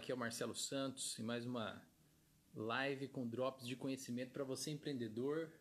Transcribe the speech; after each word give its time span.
aqui 0.00 0.10
é 0.10 0.14
o 0.14 0.18
Marcelo 0.18 0.54
Santos 0.54 1.18
e 1.18 1.22
mais 1.22 1.44
uma 1.44 1.78
live 2.54 3.06
com 3.08 3.28
drops 3.28 3.66
de 3.66 3.76
conhecimento 3.76 4.32
para 4.32 4.44
você 4.44 4.70
empreendedor, 4.70 5.52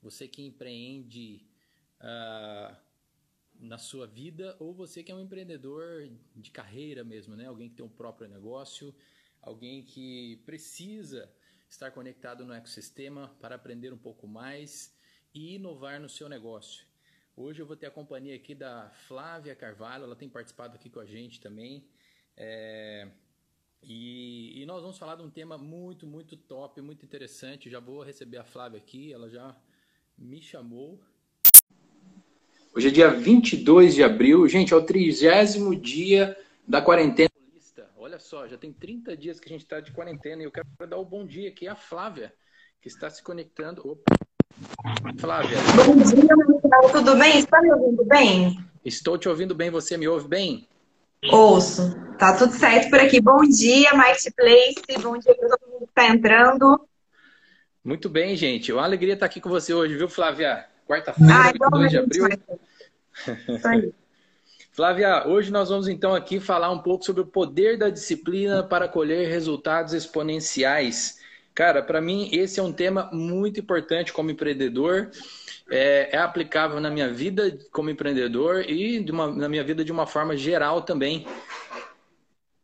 você 0.00 0.26
que 0.26 0.42
empreende 0.42 1.46
uh, 2.00 2.74
na 3.60 3.76
sua 3.76 4.06
vida 4.06 4.56
ou 4.58 4.72
você 4.72 5.02
que 5.02 5.12
é 5.12 5.14
um 5.14 5.20
empreendedor 5.20 6.08
de 6.34 6.50
carreira 6.50 7.04
mesmo, 7.04 7.36
né? 7.36 7.44
Alguém 7.44 7.68
que 7.68 7.74
tem 7.74 7.84
um 7.84 7.90
próprio 7.90 8.26
negócio, 8.30 8.94
alguém 9.42 9.84
que 9.84 10.38
precisa 10.46 11.30
estar 11.68 11.90
conectado 11.90 12.46
no 12.46 12.54
ecossistema 12.54 13.36
para 13.42 13.56
aprender 13.56 13.92
um 13.92 13.98
pouco 13.98 14.26
mais 14.26 14.96
e 15.34 15.56
inovar 15.56 16.00
no 16.00 16.08
seu 16.08 16.30
negócio. 16.30 16.86
Hoje 17.36 17.60
eu 17.60 17.66
vou 17.66 17.76
ter 17.76 17.84
a 17.84 17.90
companhia 17.90 18.36
aqui 18.36 18.54
da 18.54 18.88
Flávia 19.06 19.54
Carvalho, 19.54 20.04
ela 20.04 20.16
tem 20.16 20.30
participado 20.30 20.76
aqui 20.76 20.88
com 20.88 21.00
a 21.00 21.04
gente 21.04 21.42
também. 21.42 21.86
É, 22.38 23.10
e, 23.82 24.62
e, 24.62 24.66
nós 24.66 24.82
vamos 24.82 24.98
falar 24.98 25.16
de 25.16 25.22
um 25.22 25.30
tema 25.30 25.56
muito, 25.56 26.06
muito 26.06 26.36
top, 26.36 26.80
muito 26.80 27.04
interessante. 27.04 27.70
Já 27.70 27.80
vou 27.80 28.02
receber 28.02 28.38
a 28.38 28.44
Flávia 28.44 28.78
aqui, 28.78 29.12
ela 29.12 29.28
já 29.28 29.56
me 30.18 30.42
chamou. 30.42 31.00
Hoje 32.74 32.88
é 32.88 32.90
dia 32.90 33.10
22 33.10 33.94
de 33.94 34.02
abril, 34.02 34.46
gente, 34.48 34.72
é 34.72 34.76
o 34.76 34.84
trigésimo 34.84 35.74
dia 35.74 36.36
da 36.66 36.82
quarentena. 36.82 37.30
Olha 37.96 38.18
só, 38.18 38.46
já 38.46 38.56
tem 38.56 38.72
30 38.72 39.16
dias 39.16 39.40
que 39.40 39.48
a 39.48 39.52
gente 39.52 39.62
está 39.62 39.80
de 39.80 39.92
quarentena 39.92 40.42
e 40.42 40.44
eu 40.44 40.52
quero 40.52 40.66
dar 40.88 40.96
o 40.96 41.02
um 41.02 41.04
bom 41.04 41.26
dia 41.26 41.48
aqui 41.48 41.66
à 41.66 41.74
Flávia, 41.74 42.32
que 42.80 42.88
está 42.88 43.10
se 43.10 43.22
conectando. 43.22 43.82
Opa. 43.88 44.14
Flávia. 45.18 45.58
Bom 45.84 45.96
dia, 45.96 46.36
Marcelo, 46.36 46.92
tudo 46.92 47.16
bem? 47.16 47.38
Está 47.38 47.60
me 47.60 47.72
ouvindo 47.72 48.04
bem? 48.04 48.58
Estou 48.84 49.18
te 49.18 49.28
ouvindo 49.28 49.54
bem, 49.54 49.70
você 49.70 49.96
me 49.96 50.06
ouve 50.06 50.28
bem? 50.28 50.68
Ouço. 51.24 51.94
Tá 52.18 52.36
tudo 52.36 52.52
certo 52.52 52.90
por 52.90 52.98
aqui. 52.98 53.20
Bom 53.20 53.42
dia, 53.42 53.92
Marketplace. 53.94 54.82
Bom 55.02 55.18
dia 55.18 55.34
para 55.34 55.48
todo 55.48 55.70
mundo 55.70 55.78
que 55.80 55.84
está 55.84 56.06
entrando. 56.06 56.88
Muito 57.84 58.08
bem, 58.08 58.34
gente. 58.36 58.72
Uma 58.72 58.84
alegria 58.84 59.14
estar 59.14 59.26
aqui 59.26 59.40
com 59.40 59.48
você 59.48 59.72
hoje, 59.74 59.96
viu, 59.96 60.08
Flávia? 60.08 60.66
Quarta-feira, 60.86 61.52
22 61.52 61.90
de 61.90 61.98
abril. 61.98 62.28
Flávia, 64.72 65.26
hoje 65.26 65.50
nós 65.50 65.70
vamos 65.70 65.88
então 65.88 66.14
aqui 66.14 66.38
falar 66.38 66.70
um 66.70 66.80
pouco 66.80 67.04
sobre 67.04 67.22
o 67.22 67.26
poder 67.26 67.78
da 67.78 67.88
disciplina 67.88 68.62
para 68.62 68.86
colher 68.86 69.28
resultados 69.28 69.94
exponenciais. 69.94 71.18
Cara, 71.56 71.82
para 71.82 72.02
mim 72.02 72.28
esse 72.32 72.60
é 72.60 72.62
um 72.62 72.70
tema 72.70 73.08
muito 73.14 73.58
importante 73.58 74.12
como 74.12 74.30
empreendedor 74.30 75.10
é, 75.70 76.10
é, 76.12 76.18
aplicável 76.18 76.78
na 76.80 76.90
minha 76.90 77.10
vida 77.10 77.58
como 77.72 77.88
empreendedor 77.88 78.62
e 78.68 79.00
uma, 79.10 79.34
na 79.34 79.48
minha 79.48 79.64
vida 79.64 79.82
de 79.82 79.90
uma 79.90 80.06
forma 80.06 80.36
geral 80.36 80.82
também. 80.82 81.26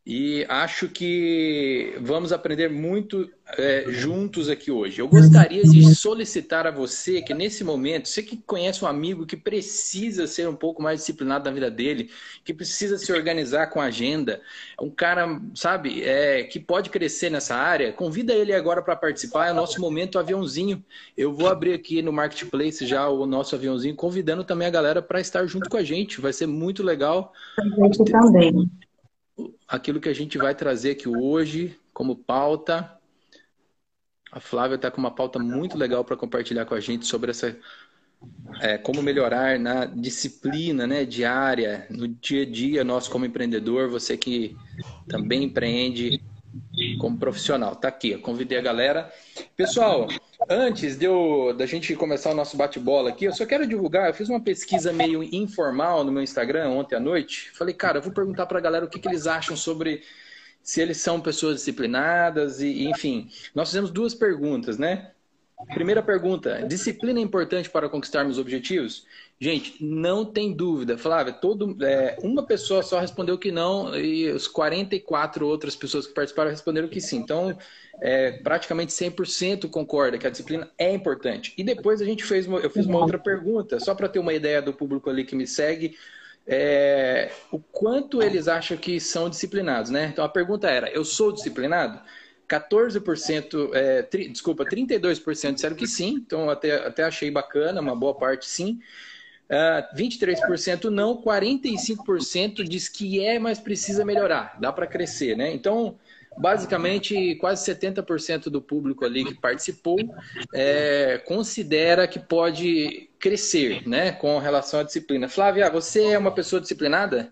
E 0.05 0.45
acho 0.49 0.89
que 0.89 1.95
vamos 2.01 2.33
aprender 2.33 2.69
muito 2.69 3.29
é, 3.57 3.85
juntos 3.87 4.49
aqui 4.49 4.69
hoje. 4.69 4.99
Eu 4.99 5.07
gostaria 5.07 5.63
de 5.63 5.95
solicitar 5.95 6.67
a 6.67 6.71
você 6.71 7.21
que 7.21 7.33
nesse 7.33 7.63
momento, 7.63 8.09
você 8.09 8.21
que 8.21 8.35
conhece 8.35 8.83
um 8.83 8.87
amigo 8.87 9.25
que 9.25 9.37
precisa 9.37 10.27
ser 10.27 10.45
um 10.49 10.55
pouco 10.55 10.83
mais 10.83 10.99
disciplinado 10.99 11.45
na 11.45 11.51
vida 11.51 11.71
dele, 11.71 12.09
que 12.43 12.53
precisa 12.53 12.97
se 12.97 13.13
organizar 13.13 13.67
com 13.67 13.79
a 13.79 13.85
agenda, 13.85 14.41
um 14.81 14.89
cara, 14.89 15.39
sabe, 15.55 16.03
é, 16.03 16.43
que 16.43 16.59
pode 16.59 16.89
crescer 16.89 17.29
nessa 17.29 17.55
área, 17.55 17.93
convida 17.93 18.33
ele 18.33 18.53
agora 18.53 18.81
para 18.81 18.97
participar. 18.97 19.47
É 19.47 19.51
o 19.53 19.55
nosso 19.55 19.79
momento 19.79 20.19
aviãozinho. 20.19 20.83
Eu 21.17 21.33
vou 21.33 21.47
abrir 21.47 21.73
aqui 21.73 22.01
no 22.01 22.11
Marketplace 22.11 22.85
já 22.85 23.07
o 23.07 23.25
nosso 23.25 23.55
aviãozinho, 23.55 23.95
convidando 23.95 24.43
também 24.43 24.67
a 24.67 24.71
galera 24.71 25.01
para 25.01 25.21
estar 25.21 25.45
junto 25.45 25.69
com 25.69 25.77
a 25.77 25.83
gente. 25.83 26.19
Vai 26.19 26.33
ser 26.33 26.45
muito 26.45 26.83
legal. 26.83 27.31
Gente 27.77 28.03
também 28.03 28.69
aquilo 29.67 29.99
que 29.99 30.09
a 30.09 30.13
gente 30.13 30.37
vai 30.37 30.53
trazer 30.55 30.91
aqui 30.91 31.07
hoje 31.07 31.79
como 31.93 32.15
pauta. 32.15 32.97
A 34.31 34.39
Flávia 34.39 34.75
está 34.75 34.89
com 34.89 34.97
uma 34.97 35.11
pauta 35.11 35.39
muito 35.39 35.77
legal 35.77 36.03
para 36.03 36.17
compartilhar 36.17 36.65
com 36.65 36.73
a 36.73 36.79
gente 36.79 37.05
sobre 37.05 37.31
essa 37.31 37.55
é, 38.61 38.77
como 38.77 39.01
melhorar 39.01 39.59
na 39.59 39.85
disciplina 39.85 40.87
né, 40.87 41.05
diária, 41.05 41.85
no 41.89 42.07
dia 42.07 42.43
a 42.43 42.45
dia 42.49 42.83
nosso 42.83 43.11
como 43.11 43.25
empreendedor, 43.25 43.89
você 43.89 44.17
que 44.17 44.55
também 45.07 45.43
empreende 45.43 46.21
como 46.99 47.17
profissional. 47.17 47.75
Tá 47.75 47.87
aqui, 47.87 48.17
convidei 48.17 48.57
a 48.57 48.61
galera. 48.61 49.11
Pessoal, 49.55 50.07
antes 50.49 50.97
de 50.97 51.05
eu, 51.05 51.53
da 51.57 51.65
gente 51.65 51.95
começar 51.95 52.31
o 52.31 52.35
nosso 52.35 52.57
bate-bola 52.57 53.09
aqui, 53.09 53.25
eu 53.25 53.33
só 53.33 53.45
quero 53.45 53.67
divulgar, 53.67 54.07
eu 54.07 54.13
fiz 54.13 54.29
uma 54.29 54.39
pesquisa 54.39 54.91
meio 54.91 55.23
informal 55.23 56.03
no 56.03 56.11
meu 56.11 56.23
Instagram 56.23 56.69
ontem 56.69 56.95
à 56.95 56.99
noite. 56.99 57.51
Falei, 57.53 57.73
cara, 57.73 57.97
eu 57.97 58.01
vou 58.01 58.11
perguntar 58.11 58.45
para 58.45 58.57
a 58.57 58.61
galera 58.61 58.85
o 58.85 58.89
que, 58.89 58.99
que 58.99 59.07
eles 59.07 59.27
acham 59.27 59.55
sobre 59.55 60.03
se 60.61 60.81
eles 60.81 60.97
são 60.97 61.19
pessoas 61.19 61.57
disciplinadas 61.57 62.61
e, 62.61 62.85
enfim. 62.85 63.29
Nós 63.53 63.69
fizemos 63.69 63.91
duas 63.91 64.13
perguntas, 64.13 64.77
né? 64.77 65.11
Primeira 65.73 66.03
pergunta: 66.03 66.65
disciplina 66.67 67.19
é 67.19 67.21
importante 67.21 67.69
para 67.69 67.89
conquistarmos 67.89 68.37
objetivos? 68.37 69.05
Gente, 69.43 69.75
não 69.83 70.23
tem 70.23 70.53
dúvida. 70.53 70.97
Flávia, 70.97 71.33
todo, 71.33 71.75
é, 71.83 72.15
uma 72.23 72.43
pessoa 72.43 72.81
só 72.81 72.97
respondeu 72.97 73.37
que 73.37 73.51
não 73.51 73.93
e 73.93 74.31
os 74.31 74.47
44 74.47 75.45
outras 75.45 75.75
pessoas 75.75 76.07
que 76.07 76.13
participaram 76.13 76.49
responderam 76.49 76.87
que 76.87 77.01
sim. 77.01 77.17
Então, 77.17 77.53
é, 77.99 78.31
praticamente 78.31 78.93
100% 78.93 79.69
concorda 79.69 80.17
que 80.17 80.25
a 80.25 80.29
disciplina 80.29 80.71
é 80.77 80.93
importante. 80.93 81.53
E 81.57 81.63
depois 81.63 82.01
a 82.01 82.05
gente 82.05 82.23
fez, 82.23 82.47
uma, 82.47 82.59
eu 82.59 82.69
fiz 82.69 82.85
uma 82.85 82.97
outra 82.99 83.19
pergunta, 83.19 83.81
só 83.81 83.93
para 83.93 84.07
ter 84.07 84.19
uma 84.19 84.33
ideia 84.33 84.61
do 84.61 84.71
público 84.71 85.09
ali 85.09 85.25
que 85.25 85.35
me 85.35 85.45
segue, 85.45 85.97
é, 86.47 87.29
o 87.51 87.59
quanto 87.59 88.23
eles 88.23 88.47
acham 88.47 88.77
que 88.77 88.97
são 88.97 89.29
disciplinados, 89.29 89.91
né? 89.91 90.09
Então 90.13 90.23
a 90.23 90.29
pergunta 90.29 90.69
era: 90.69 90.89
eu 90.89 91.03
sou 91.03 91.33
disciplinado? 91.33 91.99
14%, 92.47 93.71
é, 93.73 94.03
tri, 94.03 94.29
desculpa, 94.29 94.63
32% 94.63 95.55
disseram 95.55 95.75
que 95.75 95.87
sim, 95.87 96.13
então 96.25 96.49
até, 96.49 96.75
até 96.75 97.03
achei 97.03 97.29
bacana, 97.29 97.81
uma 97.81 97.95
boa 97.95 98.13
parte 98.13 98.45
sim. 98.45 98.79
Uh, 99.49 99.55
ah, 99.55 99.89
23% 99.95 100.85
não, 100.85 101.21
45% 101.21 102.63
diz 102.63 102.87
que 102.87 103.23
é, 103.23 103.37
mas 103.37 103.59
precisa 103.59 104.05
melhorar, 104.05 104.57
dá 104.59 104.71
para 104.71 104.87
crescer, 104.87 105.35
né? 105.35 105.53
Então, 105.53 105.97
basicamente, 106.37 107.35
quase 107.35 107.69
70% 107.71 108.45
do 108.45 108.61
público 108.61 109.05
ali 109.05 109.23
que 109.25 109.35
participou 109.35 109.97
é, 110.53 111.21
considera 111.25 112.07
que 112.07 112.19
pode 112.19 113.09
crescer, 113.19 113.87
né, 113.87 114.11
com 114.11 114.37
relação 114.39 114.79
à 114.79 114.83
disciplina. 114.83 115.29
Flávia, 115.29 115.69
você 115.69 116.07
é 116.07 116.17
uma 116.17 116.31
pessoa 116.31 116.59
disciplinada? 116.59 117.31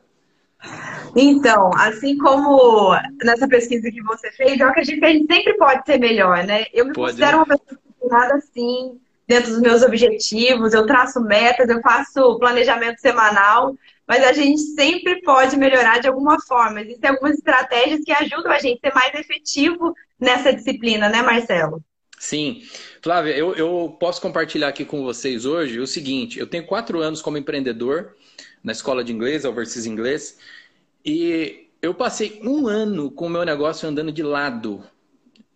Então, 1.16 1.72
assim 1.76 2.18
como 2.18 2.96
nessa 3.24 3.48
pesquisa 3.48 3.90
que 3.90 4.02
você 4.04 4.32
fez, 4.32 4.60
eu 4.60 4.68
acredito 4.68 5.00
que 5.00 5.06
a 5.06 5.12
gente 5.12 5.34
sempre 5.34 5.58
pode 5.58 5.86
ser 5.86 6.00
melhor, 6.00 6.46
né? 6.46 6.66
Eu 6.72 6.86
me 6.86 6.94
pode, 6.94 7.14
considero 7.14 7.38
né? 7.38 7.44
uma 7.44 7.48
pessoa 7.48 7.80
disciplinada 7.82 8.42
sim, 8.54 9.00
dentro 9.28 9.52
dos 9.52 9.62
meus 9.62 9.82
objetivos, 9.82 10.74
eu 10.74 10.86
traço 10.86 11.22
metas, 11.22 11.70
eu 11.70 11.82
faço 11.82 12.38
planejamento 12.40 13.00
semanal, 13.00 13.76
mas 14.08 14.24
a 14.24 14.34
gente 14.34 14.60
sempre 14.60 15.22
pode 15.22 15.56
melhorar 15.56 16.00
de 16.00 16.08
alguma 16.08 16.40
forma. 16.42 16.82
Existem 16.82 17.10
algumas 17.10 17.36
estratégias 17.36 18.02
que 18.04 18.12
ajudam 18.12 18.52
a 18.52 18.60
gente 18.60 18.80
a 18.84 18.90
ser 18.90 18.96
mais 18.96 19.14
efetivo 19.14 19.94
nessa 20.20 20.54
disciplina, 20.54 21.08
né, 21.08 21.22
Marcelo? 21.22 21.84
Sim. 22.20 22.62
Flávia, 23.02 23.36
eu, 23.36 23.56
eu 23.56 23.98
posso 24.00 24.22
compartilhar 24.22 24.68
aqui 24.68 24.86
com 24.86 25.04
vocês 25.04 25.46
hoje 25.46 25.80
o 25.80 25.88
seguinte: 25.88 26.40
eu 26.40 26.46
tenho 26.46 26.66
quatro 26.66 27.00
anos 27.00 27.22
como 27.22 27.38
empreendedor 27.38 28.16
na 28.64 28.72
escola 28.72 29.04
de 29.04 29.12
inglês, 29.12 29.44
Overseas 29.44 29.86
Inglês. 29.86 30.38
E 31.04 31.68
eu 31.82 31.96
passei 31.96 32.40
um 32.44 32.68
ano 32.68 33.10
com 33.10 33.26
o 33.26 33.30
meu 33.30 33.44
negócio 33.44 33.90
andando 33.90 34.12
de 34.12 34.22
lado. 34.22 34.84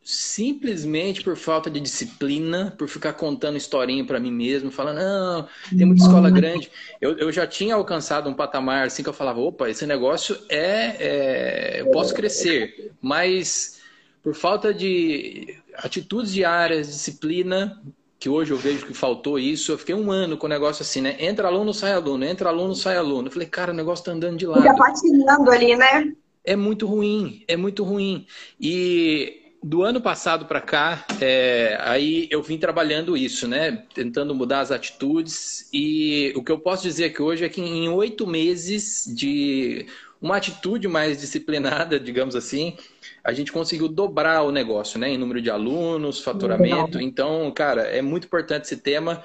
Simplesmente 0.08 1.24
por 1.24 1.36
falta 1.36 1.68
de 1.68 1.80
disciplina, 1.80 2.72
por 2.78 2.88
ficar 2.88 3.14
contando 3.14 3.58
historinha 3.58 4.06
para 4.06 4.20
mim 4.20 4.32
mesmo, 4.32 4.70
falando, 4.70 4.98
não, 4.98 5.48
tem 5.76 5.84
muita 5.84 6.04
escola 6.04 6.30
grande. 6.30 6.70
Eu, 7.02 7.18
eu 7.18 7.32
já 7.32 7.48
tinha 7.48 7.74
alcançado 7.74 8.30
um 8.30 8.34
patamar 8.36 8.86
assim 8.86 9.02
que 9.02 9.10
eu 9.10 9.14
falava, 9.14 9.40
opa, 9.40 9.68
esse 9.68 9.84
negócio 9.88 10.38
é, 10.48 10.96
é 11.00 11.82
eu 11.82 11.90
posso 11.90 12.14
crescer. 12.14 12.92
Mas 13.02 13.82
por 14.22 14.36
falta 14.36 14.72
de 14.72 15.58
atitudes 15.74 16.32
diárias, 16.32 16.86
disciplina, 16.86 17.82
que 18.20 18.30
hoje 18.30 18.52
eu 18.52 18.58
vejo 18.58 18.86
que 18.86 18.94
faltou 18.94 19.40
isso. 19.40 19.72
Eu 19.72 19.78
fiquei 19.80 19.96
um 19.96 20.12
ano 20.12 20.38
com 20.38 20.46
o 20.46 20.50
negócio 20.50 20.84
assim, 20.84 21.02
né? 21.02 21.16
Entra 21.20 21.48
aluno, 21.48 21.74
sai 21.74 21.94
aluno, 21.94 22.24
entra 22.24 22.50
aluno, 22.50 22.76
sai 22.76 22.96
aluno. 22.96 23.28
Eu 23.28 23.32
falei, 23.32 23.48
cara, 23.48 23.72
o 23.72 23.76
negócio 23.76 24.06
tá 24.06 24.12
andando 24.12 24.38
de 24.38 24.46
lado. 24.46 24.62
Fica 24.62 24.76
patinando 24.76 25.50
ali, 25.50 25.76
né? 25.76 26.14
É 26.44 26.56
muito 26.56 26.86
ruim, 26.86 27.44
é 27.48 27.58
muito 27.58 27.84
ruim. 27.84 28.28
E 28.62 29.45
do 29.66 29.82
ano 29.82 30.00
passado 30.00 30.46
para 30.46 30.62
cá, 30.62 31.04
é, 31.20 31.76
aí 31.82 32.28
eu 32.30 32.44
vim 32.44 32.56
trabalhando 32.56 33.18
isso, 33.18 33.48
né? 33.48 33.84
Tentando 33.96 34.36
mudar 34.36 34.60
as 34.60 34.70
atitudes. 34.70 35.68
E 35.74 36.32
o 36.36 36.44
que 36.44 36.52
eu 36.52 36.60
posso 36.60 36.84
dizer 36.84 37.06
aqui 37.06 37.20
hoje 37.20 37.44
é 37.44 37.50
que 37.50 37.60
em 37.60 37.90
oito 37.90 38.28
meses 38.28 39.06
de 39.08 39.88
uma 40.22 40.38
atitude 40.38 40.88
mais 40.88 41.20
disciplinada, 41.20 42.00
digamos 42.00 42.36
assim, 42.36 42.76
a 43.24 43.34
gente 43.34 43.52
conseguiu 43.52 43.88
dobrar 43.88 44.44
o 44.44 44.52
negócio, 44.52 45.00
né? 45.00 45.10
Em 45.10 45.18
número 45.18 45.42
de 45.42 45.50
alunos, 45.50 46.22
faturamento. 46.22 47.00
Então, 47.00 47.52
cara, 47.52 47.84
é 47.84 48.02
muito 48.02 48.26
importante 48.26 48.64
esse 48.64 48.78
tema. 48.78 49.24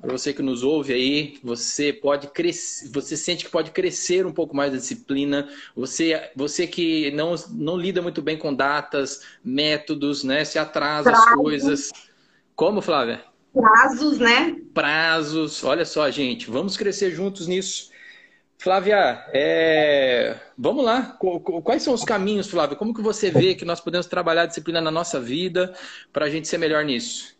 para 0.00 0.12
você 0.12 0.32
que 0.32 0.42
nos 0.42 0.62
ouve 0.62 0.92
aí, 0.92 1.38
você 1.42 1.92
pode 1.92 2.28
crescer, 2.28 2.88
você 2.90 3.16
sente 3.16 3.44
que 3.44 3.50
pode 3.50 3.70
crescer 3.70 4.26
um 4.26 4.32
pouco 4.32 4.56
mais 4.56 4.72
a 4.72 4.76
disciplina, 4.76 5.48
você, 5.74 6.30
você 6.34 6.66
que 6.66 7.10
não, 7.12 7.34
não 7.50 7.76
lida 7.76 8.02
muito 8.02 8.20
bem 8.20 8.36
com 8.36 8.52
datas, 8.54 9.22
métodos, 9.44 10.24
né? 10.24 10.44
Se 10.44 10.58
atrasa 10.58 11.10
as 11.10 11.34
coisas. 11.34 11.90
Como, 12.54 12.80
Flávia? 12.80 13.22
Prazos, 13.52 14.18
né? 14.18 14.56
Prazos. 14.74 15.64
Olha 15.64 15.84
só, 15.84 16.10
gente, 16.10 16.50
vamos 16.50 16.76
crescer 16.76 17.10
juntos 17.10 17.46
nisso. 17.46 17.90
Flávia, 18.60 19.24
é... 19.32 20.36
vamos 20.56 20.84
lá. 20.84 21.16
Quais 21.62 21.82
são 21.82 21.94
os 21.94 22.04
caminhos, 22.04 22.50
Flávia? 22.50 22.76
Como 22.76 22.92
que 22.92 23.00
você 23.00 23.30
vê 23.30 23.54
que 23.54 23.64
nós 23.64 23.80
podemos 23.80 24.06
trabalhar 24.06 24.42
a 24.42 24.46
disciplina 24.46 24.80
na 24.80 24.90
nossa 24.90 25.20
vida 25.20 25.72
para 26.12 26.26
a 26.26 26.30
gente 26.30 26.48
ser 26.48 26.58
melhor 26.58 26.84
nisso? 26.84 27.38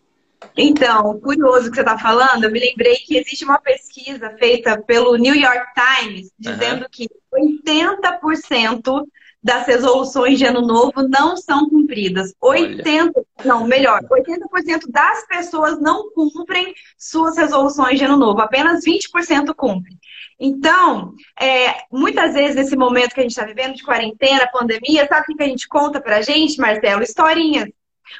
Então, 0.57 1.19
curioso 1.21 1.69
que 1.71 1.75
você 1.75 1.81
está 1.81 1.99
falando, 1.99 2.45
eu 2.45 2.53
me 2.53 2.61
lembrei 2.61 2.95
que 2.97 3.17
existe 3.17 3.45
uma 3.45 3.59
pesquisa 3.59 4.31
feita 4.39 4.81
pelo 4.81 5.17
New 5.17 5.35
York 5.35 5.67
Times 5.75 6.31
dizendo 6.39 6.83
uhum. 6.83 6.89
que 6.91 7.09
80% 7.35 9.05
das 9.43 9.67
resoluções 9.67 10.39
de 10.39 10.45
ano 10.45 10.63
novo 10.63 11.09
não 11.09 11.37
são 11.37 11.69
cumpridas. 11.69 12.35
80, 12.41 13.13
Olha. 13.15 13.27
não, 13.45 13.67
melhor, 13.67 14.01
80% 14.03 14.91
das 14.91 15.27
pessoas 15.27 15.81
não 15.81 16.11
cumprem 16.13 16.75
suas 16.99 17.37
resoluções 17.37 17.99
de 17.99 18.05
ano 18.05 18.17
novo, 18.17 18.41
apenas 18.41 18.85
20% 18.85 19.55
cumprem. 19.55 19.99
Então, 20.41 21.13
é, 21.41 21.83
muitas 21.91 22.35
vezes 22.35 22.55
nesse 22.55 22.77
momento 22.77 23.13
que 23.13 23.21
a 23.21 23.23
gente 23.23 23.33
está 23.33 23.45
vivendo 23.45 23.75
de 23.75 23.83
quarentena, 23.83 24.49
pandemia, 24.53 25.07
sabe 25.09 25.33
o 25.33 25.37
que 25.37 25.43
a 25.43 25.49
gente 25.49 25.67
conta 25.67 26.01
pra 26.01 26.23
gente, 26.23 26.61
Marcelo? 26.61 27.03
Historinhas. 27.03 27.69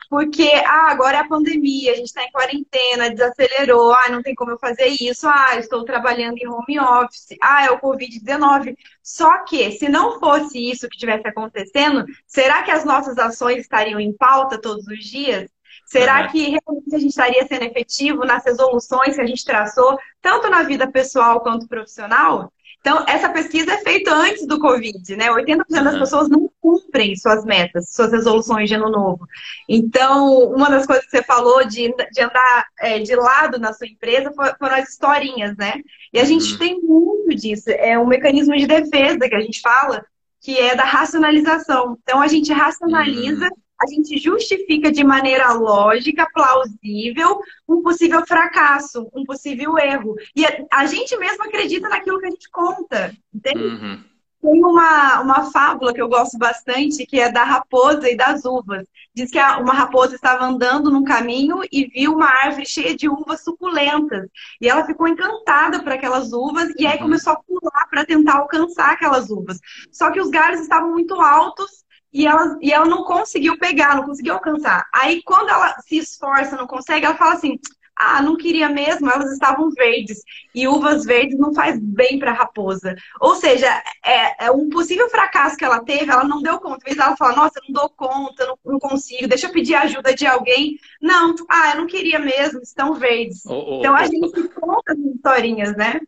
Porque, 0.09 0.51
ah, 0.67 0.91
agora 0.91 1.19
é 1.19 1.21
a 1.21 1.29
pandemia, 1.29 1.93
a 1.93 1.97
gente 1.97 2.07
está 2.07 2.25
em 2.25 2.31
quarentena, 2.31 3.11
desacelerou, 3.11 3.93
ah, 3.93 4.11
não 4.11 4.23
tem 4.23 4.35
como 4.35 4.51
eu 4.51 4.59
fazer 4.59 4.87
isso, 5.01 5.29
ah, 5.29 5.57
estou 5.57 5.85
trabalhando 5.85 6.39
em 6.39 6.49
home 6.49 6.79
office, 6.79 7.37
ah, 7.43 7.65
é 7.65 7.71
o 7.71 7.81
Covid-19. 7.81 8.77
Só 9.03 9.45
que, 9.45 9.73
se 9.73 9.89
não 9.89 10.19
fosse 10.19 10.59
isso 10.59 10.89
que 10.89 10.97
estivesse 10.97 11.27
acontecendo, 11.27 12.05
será 12.27 12.63
que 12.63 12.71
as 12.71 12.85
nossas 12.85 13.19
ações 13.19 13.61
estariam 13.61 14.01
em 14.01 14.13
pauta 14.13 14.61
todos 14.61 14.87
os 14.87 15.05
dias? 15.05 15.51
Será 15.87 16.23
uhum. 16.23 16.29
que 16.29 16.39
realmente 16.41 16.95
a 16.95 16.99
gente 16.99 17.11
estaria 17.11 17.47
sendo 17.47 17.65
efetivo 17.65 18.25
nas 18.25 18.45
resoluções 18.45 19.15
que 19.15 19.23
a 19.23 19.27
gente 19.27 19.45
traçou, 19.45 19.99
tanto 20.21 20.51
na 20.51 20.63
vida 20.63 20.91
pessoal 20.91 21.41
quanto 21.41 21.67
profissional? 21.67 22.53
Então, 22.81 23.05
essa 23.09 23.29
pesquisa 23.29 23.73
é 23.73 23.79
feita 23.79 24.15
antes 24.15 24.47
do 24.47 24.59
Covid, 24.59 25.17
né? 25.17 25.29
80% 25.31 25.65
das 25.69 25.95
uhum. 25.95 25.99
pessoas 26.01 26.29
não 26.29 26.51
cumprem 26.61 27.17
suas 27.17 27.45
metas, 27.45 27.93
suas 27.93 28.13
resoluções 28.13 28.69
de 28.69 28.75
ano 28.75 28.89
novo. 28.89 29.27
Então, 29.69 30.51
uma 30.53 30.71
das 30.71 30.87
coisas 30.87 31.05
que 31.05 31.11
você 31.11 31.23
falou 31.23 31.65
de, 31.67 31.93
de 32.13 32.21
andar 32.21 32.67
é, 32.81 32.99
de 33.01 33.15
lado 33.15 33.59
na 33.59 33.73
sua 33.73 33.87
empresa 33.87 34.33
foram 34.33 34.77
as 34.77 34.89
historinhas, 34.91 35.57
né? 35.57 35.75
E 36.13 36.21
a 36.21 36.25
gente 36.25 36.53
uhum. 36.53 36.59
tem 36.59 36.81
muito 36.81 37.37
disso. 37.37 37.69
É 37.69 37.99
um 37.99 38.07
mecanismo 38.07 38.57
de 38.57 38.67
defesa 38.67 39.29
que 39.29 39.35
a 39.35 39.41
gente 39.41 39.61
fala, 39.61 40.05
que 40.41 40.57
é 40.57 40.75
da 40.75 40.85
racionalização. 40.85 41.99
Então, 42.03 42.23
a 42.23 42.29
gente 42.29 42.53
racionaliza 42.53 43.45
uhum 43.45 43.68
a 43.81 43.87
gente 43.87 44.19
justifica 44.19 44.91
de 44.91 45.05
maneira 45.05 45.53
lógica, 45.53 46.29
plausível, 46.33 47.41
um 47.69 47.81
possível 47.81 48.27
fracasso, 48.27 49.09
um 49.15 49.25
possível 49.25 49.79
erro. 49.79 50.17
E 50.35 50.45
a, 50.71 50.85
gente 50.87 51.17
mesmo 51.17 51.45
acredita 51.45 51.89
naquilo 51.89 52.19
que 52.19 52.27
a 52.27 52.31
gente 52.31 52.51
conta, 52.51 53.15
entende? 53.33 53.63
Uhum. 53.63 54.05
Tem 54.41 54.65
uma, 54.65 55.21
uma 55.21 55.51
fábula 55.51 55.93
que 55.93 56.01
eu 56.01 56.09
gosto 56.09 56.39
bastante, 56.39 57.05
que 57.07 57.19
é 57.19 57.31
da 57.31 57.43
raposa 57.43 58.09
e 58.09 58.17
das 58.17 58.45
uvas. 58.45 58.87
Diz 59.13 59.33
que 59.33 59.39
uma 59.39 59.75
raposa 59.75 60.15
estava 60.15 60.45
andando 60.45 60.93
num 60.93 61.03
caminho 61.03 61.61
e 61.73 61.87
viu 61.87 62.15
uma 62.15 62.29
árvore 62.29 62.65
cheia 62.65 62.97
de 62.97 63.09
uvas 63.09 63.43
suculentas. 63.43 64.29
E 64.61 64.69
ela 64.69 64.87
ficou 64.87 65.09
encantada 65.09 65.83
por 65.83 65.91
aquelas 65.91 66.33
uvas 66.33 66.73
e 66.79 66.87
aí 66.87 66.97
uhum. 66.97 67.03
começou 67.05 67.33
a 67.33 67.43
pular 67.43 67.89
para 67.91 68.05
tentar 68.05 68.39
alcançar 68.39 68.93
aquelas 68.93 69.29
uvas. 69.29 69.59
Só 69.91 70.11
que 70.13 70.21
os 70.21 70.31
galhos 70.31 70.61
estavam 70.61 70.91
muito 70.93 71.15
altos 71.21 71.88
e 72.13 72.27
ela, 72.27 72.59
e 72.61 72.73
ela 72.73 72.87
não 72.87 73.05
conseguiu 73.05 73.59
pegar, 73.59 73.97
não 73.97 74.05
conseguiu 74.05 74.35
alcançar. 74.35 74.87
Aí, 74.95 75.23
quando 75.25 75.51
ela 75.51 75.75
se 75.81 75.99
esforça, 75.99 76.57
não 76.57 76.67
consegue, 76.67 77.05
ela 77.05 77.17
fala 77.17 77.35
assim: 77.35 77.59
ah, 77.99 78.23
não 78.23 78.37
queria 78.37 78.69
mesmo, 78.69 79.11
elas 79.11 79.33
estavam 79.33 79.71
verdes. 79.71 80.23
E 80.55 80.69
uvas 80.69 81.05
verdes 81.05 81.37
não 81.37 81.53
faz 81.53 81.79
bem 81.81 82.19
para 82.19 82.31
a 82.31 82.35
raposa. 82.35 82.95
Ou 83.21 83.35
seja, 83.35 83.67
é, 84.05 84.47
é, 84.47 84.51
um 84.53 84.69
possível 84.69 85.11
fracasso 85.11 85.57
que 85.57 85.65
ela 85.65 85.85
teve, 85.85 86.11
ela 86.11 86.23
não 86.23 86.41
deu 86.41 86.61
conta. 86.61 86.77
Às 86.79 86.85
vezes 86.85 86.99
ela 87.01 87.17
fala, 87.17 87.35
nossa, 87.35 87.61
não 87.67 87.73
dou 87.73 87.91
conta, 87.91 88.47
não, 88.47 88.59
não, 88.65 88.79
consigo, 88.79 89.27
deixa 89.27 89.49
eu 89.49 89.53
pedir 89.53 89.75
ajuda 89.75 90.15
de 90.15 90.27
alguém. 90.27 90.79
Não, 91.03 91.35
ah, 91.51 91.73
eu 91.73 91.81
não 91.81 91.87
queria 91.89 92.21
mesmo, 92.21 92.61
estão 92.61 92.95
verdes. 92.95 93.45
Oh, 93.47 93.53
oh, 93.53 93.79
então 93.81 93.95
a 93.95 94.03
oh, 94.03 94.07
gente 94.07 94.49
conta 94.51 94.93
as 94.93 94.99
historinhas, 94.99 95.77
né? 95.77 96.01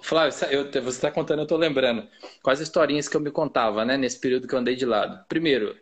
Flávio, 0.00 0.32
eu, 0.50 0.64
você 0.82 0.88
está 0.88 1.10
contando, 1.10 1.40
eu 1.40 1.42
estou 1.42 1.58
lembrando. 1.58 2.06
Quais 2.42 2.60
historinhas 2.60 3.08
que 3.08 3.16
eu 3.16 3.20
me 3.20 3.30
contava, 3.30 3.84
né? 3.84 3.96
Nesse 3.96 4.18
período 4.20 4.46
que 4.46 4.54
eu 4.54 4.58
andei 4.58 4.76
de 4.76 4.86
lado. 4.86 5.24
Primeiro, 5.28 5.76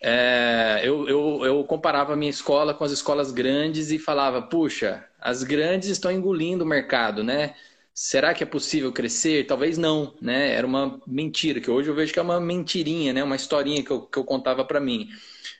é, 0.00 0.80
eu, 0.84 1.08
eu, 1.08 1.44
eu, 1.44 1.64
comparava 1.64 2.12
a 2.12 2.16
minha 2.16 2.30
escola 2.30 2.74
com 2.74 2.84
as 2.84 2.92
escolas 2.92 3.32
grandes 3.32 3.90
e 3.90 3.98
falava, 3.98 4.42
puxa, 4.42 5.04
as 5.20 5.42
grandes 5.42 5.88
estão 5.88 6.12
engolindo 6.12 6.64
o 6.64 6.66
mercado, 6.66 7.24
né? 7.24 7.54
Será 7.94 8.34
que 8.34 8.42
é 8.42 8.46
possível 8.46 8.92
crescer? 8.92 9.46
Talvez 9.46 9.78
não, 9.78 10.14
né? 10.20 10.52
Era 10.52 10.66
uma 10.66 11.00
mentira, 11.06 11.60
que 11.60 11.70
hoje 11.70 11.88
eu 11.88 11.94
vejo 11.94 12.12
que 12.12 12.18
é 12.18 12.22
uma 12.22 12.40
mentirinha, 12.40 13.12
né? 13.12 13.24
Uma 13.24 13.36
historinha 13.36 13.82
que 13.82 13.90
eu, 13.90 14.02
que 14.02 14.18
eu 14.18 14.24
contava 14.24 14.64
para 14.64 14.80
mim, 14.80 15.08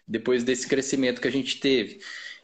depois 0.06 0.44
desse 0.44 0.68
crescimento 0.68 1.20
que 1.20 1.28
a 1.28 1.32
gente 1.32 1.58
teve. 1.58 2.00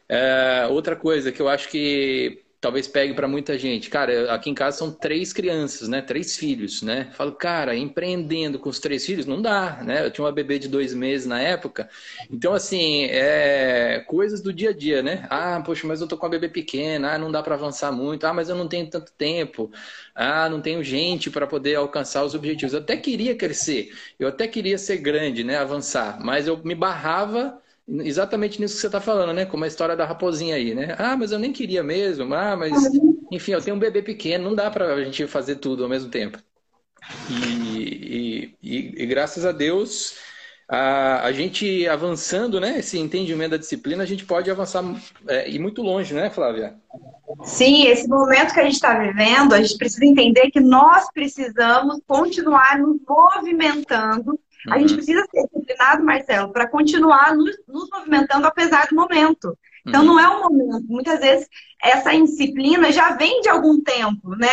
É, 0.09 0.67
outra 0.69 0.95
coisa 0.95 1.31
que 1.31 1.41
eu 1.41 1.47
acho 1.47 1.69
que 1.69 2.42
talvez 2.63 2.87
pegue 2.87 3.13
para 3.13 3.27
muita 3.27 3.59
gente. 3.59 3.89
Cara, 3.89 4.33
aqui 4.33 4.49
em 4.49 4.53
casa 4.53 4.77
são 4.77 4.89
três 4.89 5.33
crianças, 5.33 5.89
né? 5.89 6.01
Três 6.01 6.37
filhos, 6.37 6.81
né? 6.81 7.11
Falo, 7.13 7.33
cara, 7.33 7.75
empreendendo 7.75 8.57
com 8.57 8.69
os 8.69 8.79
três 8.79 9.05
filhos 9.05 9.25
não 9.25 9.41
dá, 9.41 9.83
né? 9.83 10.05
Eu 10.05 10.09
tinha 10.09 10.23
uma 10.23 10.31
bebê 10.31 10.57
de 10.57 10.69
dois 10.69 10.93
meses 10.93 11.27
na 11.27 11.41
época. 11.41 11.89
Então, 12.31 12.53
assim, 12.53 13.03
é 13.03 13.99
coisas 14.07 14.41
do 14.41 14.53
dia 14.53 14.69
a 14.69 14.73
dia, 14.73 15.03
né? 15.03 15.27
Ah, 15.29 15.61
poxa, 15.65 15.85
mas 15.85 15.99
eu 15.99 16.07
tô 16.07 16.17
com 16.17 16.25
uma 16.25 16.29
bebê 16.29 16.47
pequena, 16.47 17.15
ah, 17.15 17.17
não 17.17 17.29
dá 17.29 17.43
para 17.43 17.55
avançar 17.55 17.91
muito, 17.91 18.25
ah, 18.25 18.33
mas 18.33 18.47
eu 18.47 18.55
não 18.55 18.67
tenho 18.69 18.89
tanto 18.89 19.11
tempo, 19.11 19.69
ah, 20.15 20.47
não 20.49 20.61
tenho 20.61 20.81
gente 20.81 21.29
para 21.29 21.45
poder 21.45 21.75
alcançar 21.75 22.23
os 22.23 22.33
objetivos. 22.33 22.73
Eu 22.73 22.79
até 22.79 22.95
queria 22.95 23.35
crescer, 23.35 23.91
eu 24.17 24.29
até 24.29 24.47
queria 24.47 24.77
ser 24.77 24.97
grande, 24.97 25.43
né? 25.43 25.57
Avançar, 25.57 26.17
mas 26.23 26.47
eu 26.47 26.57
me 26.63 26.75
barrava 26.75 27.61
Exatamente 27.87 28.61
nisso 28.61 28.75
que 28.75 28.81
você 28.81 28.87
está 28.87 29.01
falando, 29.01 29.33
né? 29.33 29.45
Como 29.45 29.63
a 29.63 29.67
história 29.67 29.95
da 29.95 30.05
raposinha 30.05 30.55
aí, 30.55 30.73
né? 30.73 30.95
Ah, 30.97 31.17
mas 31.17 31.31
eu 31.31 31.39
nem 31.39 31.51
queria 31.51 31.83
mesmo. 31.83 32.33
Ah, 32.33 32.55
mas 32.55 32.71
enfim, 33.31 33.51
eu 33.51 33.61
tenho 33.61 33.75
um 33.75 33.79
bebê 33.79 34.01
pequeno, 34.01 34.45
não 34.45 34.55
dá 34.55 34.71
para 34.71 34.93
a 34.93 35.03
gente 35.03 35.27
fazer 35.27 35.57
tudo 35.57 35.83
ao 35.83 35.89
mesmo 35.89 36.09
tempo. 36.09 36.37
E, 37.29 38.55
e, 38.61 39.03
e 39.03 39.05
graças 39.05 39.45
a 39.45 39.51
Deus, 39.51 40.15
a, 40.67 41.25
a, 41.25 41.31
gente 41.33 41.87
avançando, 41.87 42.59
né? 42.59 42.79
Esse 42.79 42.97
entendimento 42.97 43.51
da 43.51 43.57
disciplina, 43.57 44.03
a 44.03 44.07
gente 44.07 44.25
pode 44.25 44.49
avançar 44.49 44.83
é, 45.27 45.49
e 45.49 45.59
muito 45.59 45.81
longe, 45.81 46.13
né, 46.13 46.29
Flávia? 46.29 46.75
Sim, 47.43 47.87
esse 47.87 48.07
momento 48.07 48.53
que 48.53 48.59
a 48.59 48.63
gente 48.63 48.75
está 48.75 48.97
vivendo, 48.97 49.53
a 49.53 49.61
gente 49.61 49.77
precisa 49.77 50.05
entender 50.05 50.51
que 50.51 50.61
nós 50.61 51.11
precisamos 51.11 51.99
continuar 52.07 52.79
nos 52.79 52.97
movimentando 53.07 54.39
a 54.69 54.79
gente 54.79 54.91
uhum. 54.91 54.97
precisa 54.97 55.25
ser 55.29 55.43
disciplinado, 55.47 56.03
Marcelo, 56.03 56.51
para 56.51 56.67
continuar 56.67 57.35
nos, 57.35 57.55
nos, 57.67 57.89
movimentando 57.89 58.47
apesar 58.47 58.87
do 58.87 58.95
momento. 58.95 59.57
Então, 59.85 60.01
uhum. 60.01 60.07
não 60.07 60.19
é 60.19 60.29
um 60.29 60.41
momento. 60.43 60.85
Muitas 60.87 61.19
vezes, 61.19 61.47
essa 61.81 62.13
indisciplina 62.13 62.91
já 62.91 63.15
vem 63.15 63.41
de 63.41 63.49
algum 63.49 63.81
tempo, 63.81 64.29
né? 64.35 64.49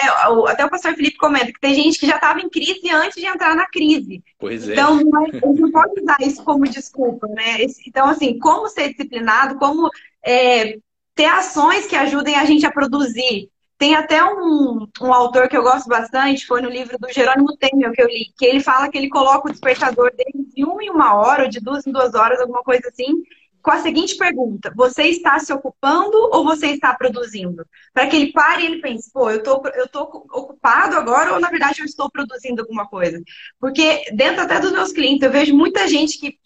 Até 0.48 0.64
o 0.64 0.70
pastor 0.70 0.94
Felipe 0.94 1.16
comenta 1.16 1.52
que 1.52 1.60
tem 1.60 1.74
gente 1.74 1.98
que 1.98 2.06
já 2.06 2.16
estava 2.16 2.40
em 2.40 2.50
crise 2.50 2.90
antes 2.90 3.20
de 3.20 3.26
entrar 3.26 3.54
na 3.54 3.66
crise. 3.66 4.24
Pois 4.38 4.68
é. 4.68 4.72
Então, 4.72 4.96
não, 4.96 5.26
é, 5.26 5.30
a 5.30 5.46
gente 5.46 5.60
não 5.60 5.70
pode 5.70 6.00
usar 6.00 6.16
isso 6.20 6.42
como 6.42 6.64
desculpa, 6.64 7.28
né? 7.28 7.58
Então, 7.86 8.08
assim, 8.08 8.38
como 8.40 8.68
ser 8.68 8.90
disciplinado, 8.90 9.56
como 9.56 9.88
é, 10.26 10.78
ter 11.14 11.26
ações 11.26 11.86
que 11.86 11.94
ajudem 11.94 12.34
a 12.34 12.44
gente 12.44 12.66
a 12.66 12.72
produzir 12.72 13.48
tem 13.80 13.94
até 13.94 14.22
um, 14.22 14.86
um 15.00 15.10
autor 15.10 15.48
que 15.48 15.56
eu 15.56 15.62
gosto 15.62 15.88
bastante, 15.88 16.46
foi 16.46 16.60
no 16.60 16.68
livro 16.68 16.98
do 16.98 17.10
Jerônimo 17.10 17.56
Temel 17.56 17.92
que 17.92 18.02
eu 18.02 18.08
li, 18.08 18.30
que 18.38 18.44
ele 18.44 18.60
fala 18.60 18.90
que 18.90 18.98
ele 18.98 19.08
coloca 19.08 19.48
o 19.48 19.50
despertador 19.50 20.12
dele 20.14 20.46
de 20.54 20.62
uma 20.66 20.84
em 20.84 20.90
uma 20.90 21.14
hora, 21.14 21.44
ou 21.44 21.48
de 21.48 21.60
duas 21.60 21.86
em 21.86 21.90
duas 21.90 22.14
horas, 22.14 22.38
alguma 22.38 22.62
coisa 22.62 22.86
assim, 22.88 23.22
com 23.62 23.70
a 23.70 23.78
seguinte 23.78 24.18
pergunta: 24.18 24.70
você 24.76 25.04
está 25.04 25.38
se 25.38 25.50
ocupando 25.50 26.14
ou 26.30 26.44
você 26.44 26.66
está 26.66 26.94
produzindo? 26.94 27.64
Para 27.94 28.06
que 28.06 28.16
ele 28.16 28.32
pare 28.32 28.64
e 28.64 28.66
ele 28.66 28.82
pense, 28.82 29.10
pô, 29.10 29.30
eu 29.30 29.42
tô, 29.42 29.62
eu 29.74 29.88
tô 29.88 30.02
ocupado 30.02 30.96
agora 30.96 31.32
ou 31.32 31.40
na 31.40 31.48
verdade 31.48 31.80
eu 31.80 31.86
estou 31.86 32.10
produzindo 32.10 32.60
alguma 32.60 32.86
coisa? 32.86 33.18
Porque 33.58 34.04
dentro 34.12 34.42
até 34.42 34.60
dos 34.60 34.72
meus 34.72 34.92
clientes, 34.92 35.22
eu 35.22 35.32
vejo 35.32 35.56
muita 35.56 35.88
gente 35.88 36.18
que 36.18 36.38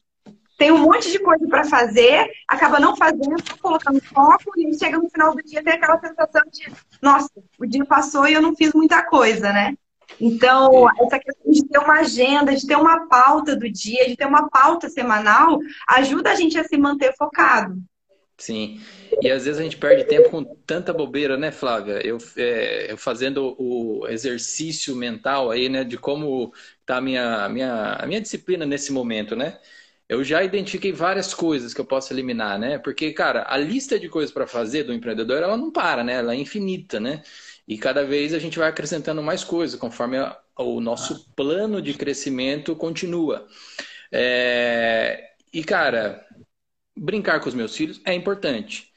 tem 0.65 0.73
um 0.73 0.79
monte 0.79 1.13
de 1.13 1.19
coisa 1.19 1.47
para 1.47 1.63
fazer, 1.65 2.27
acaba 2.49 2.81
não 2.81 2.97
fazendo, 2.97 3.37
colocando 3.61 4.01
foco 4.01 4.51
e 4.57 4.79
chega 4.79 4.97
no 4.97 5.11
final 5.11 5.35
do 5.35 5.43
dia 5.43 5.63
tem 5.63 5.75
aquela 5.75 6.01
sensação 6.01 6.41
de, 6.51 6.73
nossa, 7.03 7.29
o 7.59 7.67
dia 7.67 7.85
passou 7.85 8.27
e 8.27 8.33
eu 8.33 8.41
não 8.41 8.57
fiz 8.57 8.73
muita 8.73 9.05
coisa, 9.05 9.53
né? 9.53 9.75
Então, 10.19 10.89
essa 11.03 11.19
questão 11.19 11.53
de 11.53 11.69
ter 11.69 11.79
uma 11.79 12.01
agenda, 12.01 12.57
de 12.57 12.67
ter 12.67 12.77
uma 12.77 13.07
pauta 13.09 13.55
do 13.55 13.71
dia, 13.71 14.09
de 14.09 14.17
ter 14.17 14.27
uma 14.27 14.49
pauta 14.49 14.89
semanal, 14.89 15.59
ajuda 15.87 16.31
a 16.31 16.35
gente 16.35 16.59
a 16.59 16.65
se 16.65 16.79
manter 16.79 17.15
focado. 17.15 17.77
Sim. 18.39 18.81
E 19.21 19.31
às 19.31 19.45
vezes 19.45 19.61
a 19.61 19.65
gente 19.65 19.77
perde 19.77 20.05
tempo 20.05 20.31
com 20.31 20.45
tanta 20.67 20.95
bobeira, 20.95 21.37
né, 21.37 21.53
Flávia? 21.53 22.01
Eu, 22.03 22.17
é, 22.39 22.91
eu 22.91 22.97
fazendo 22.97 23.55
o 23.59 24.09
exercício 24.09 24.97
mental 24.97 25.51
aí, 25.51 25.69
né, 25.69 25.85
de 25.85 25.99
como 25.99 26.55
tá 26.87 26.97
a 26.97 27.01
minha, 27.03 27.51
minha, 27.51 27.99
a 28.01 28.07
minha 28.07 28.21
disciplina 28.21 28.65
nesse 28.65 28.93
momento, 28.93 29.37
né? 29.37 29.59
Eu 30.09 30.23
já 30.23 30.43
identifiquei 30.43 30.93
várias 30.93 31.33
coisas 31.33 31.73
que 31.73 31.81
eu 31.81 31.85
posso 31.85 32.13
eliminar, 32.13 32.59
né? 32.59 32.79
Porque, 32.79 33.13
cara, 33.13 33.47
a 33.49 33.57
lista 33.57 33.99
de 33.99 34.09
coisas 34.09 34.31
para 34.31 34.47
fazer 34.47 34.85
do 34.85 34.93
empreendedor, 34.93 35.43
ela 35.43 35.57
não 35.57 35.71
para, 35.73 36.05
né? 36.05 36.15
Ela 36.15 36.35
é 36.35 36.37
infinita, 36.37 37.01
né? 37.01 37.23
E 37.67 37.79
cada 37.79 38.05
vez 38.05 38.35
a 38.35 38.39
gente 38.39 38.59
vai 38.59 38.69
acrescentando 38.69 39.23
mais 39.23 39.43
coisas, 39.43 39.79
conforme 39.81 40.19
o 40.59 40.81
nosso 40.81 41.31
plano 41.35 41.81
de 41.81 41.95
crescimento 41.95 42.77
continua. 42.77 43.49
É... 44.13 45.31
E, 45.53 45.65
cara, 45.65 46.27
brincar 46.97 47.41
com 47.41 47.49
os 47.49 47.55
meus 47.55 47.77
filhos 47.77 48.01
é 48.05 48.15
importante. 48.15 48.94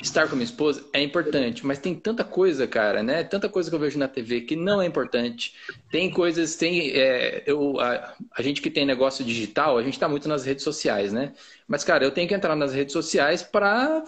Estar 0.00 0.28
com 0.28 0.34
minha 0.34 0.46
esposa 0.46 0.82
é 0.94 1.02
importante, 1.02 1.66
mas 1.66 1.78
tem 1.78 1.94
tanta 1.94 2.24
coisa, 2.24 2.66
cara, 2.66 3.02
né? 3.02 3.22
Tanta 3.22 3.50
coisa 3.50 3.68
que 3.68 3.76
eu 3.76 3.80
vejo 3.80 3.98
na 3.98 4.08
TV 4.08 4.40
que 4.40 4.56
não 4.56 4.80
é 4.80 4.86
importante. 4.86 5.54
Tem 5.90 6.10
coisas, 6.10 6.56
tem. 6.56 6.90
É, 6.92 7.42
eu, 7.46 7.78
a, 7.78 8.14
a, 8.34 8.42
gente 8.42 8.62
que 8.62 8.70
tem 8.70 8.86
negócio 8.86 9.22
digital, 9.22 9.76
a 9.76 9.82
gente 9.82 9.94
está 9.94 10.08
muito 10.08 10.26
nas 10.26 10.44
redes 10.44 10.64
sociais, 10.64 11.12
né? 11.12 11.34
Mas, 11.68 11.84
cara, 11.84 12.02
eu 12.02 12.10
tenho 12.10 12.26
que 12.26 12.34
entrar 12.34 12.56
nas 12.56 12.72
redes 12.72 12.94
sociais 12.94 13.42
para 13.42 14.02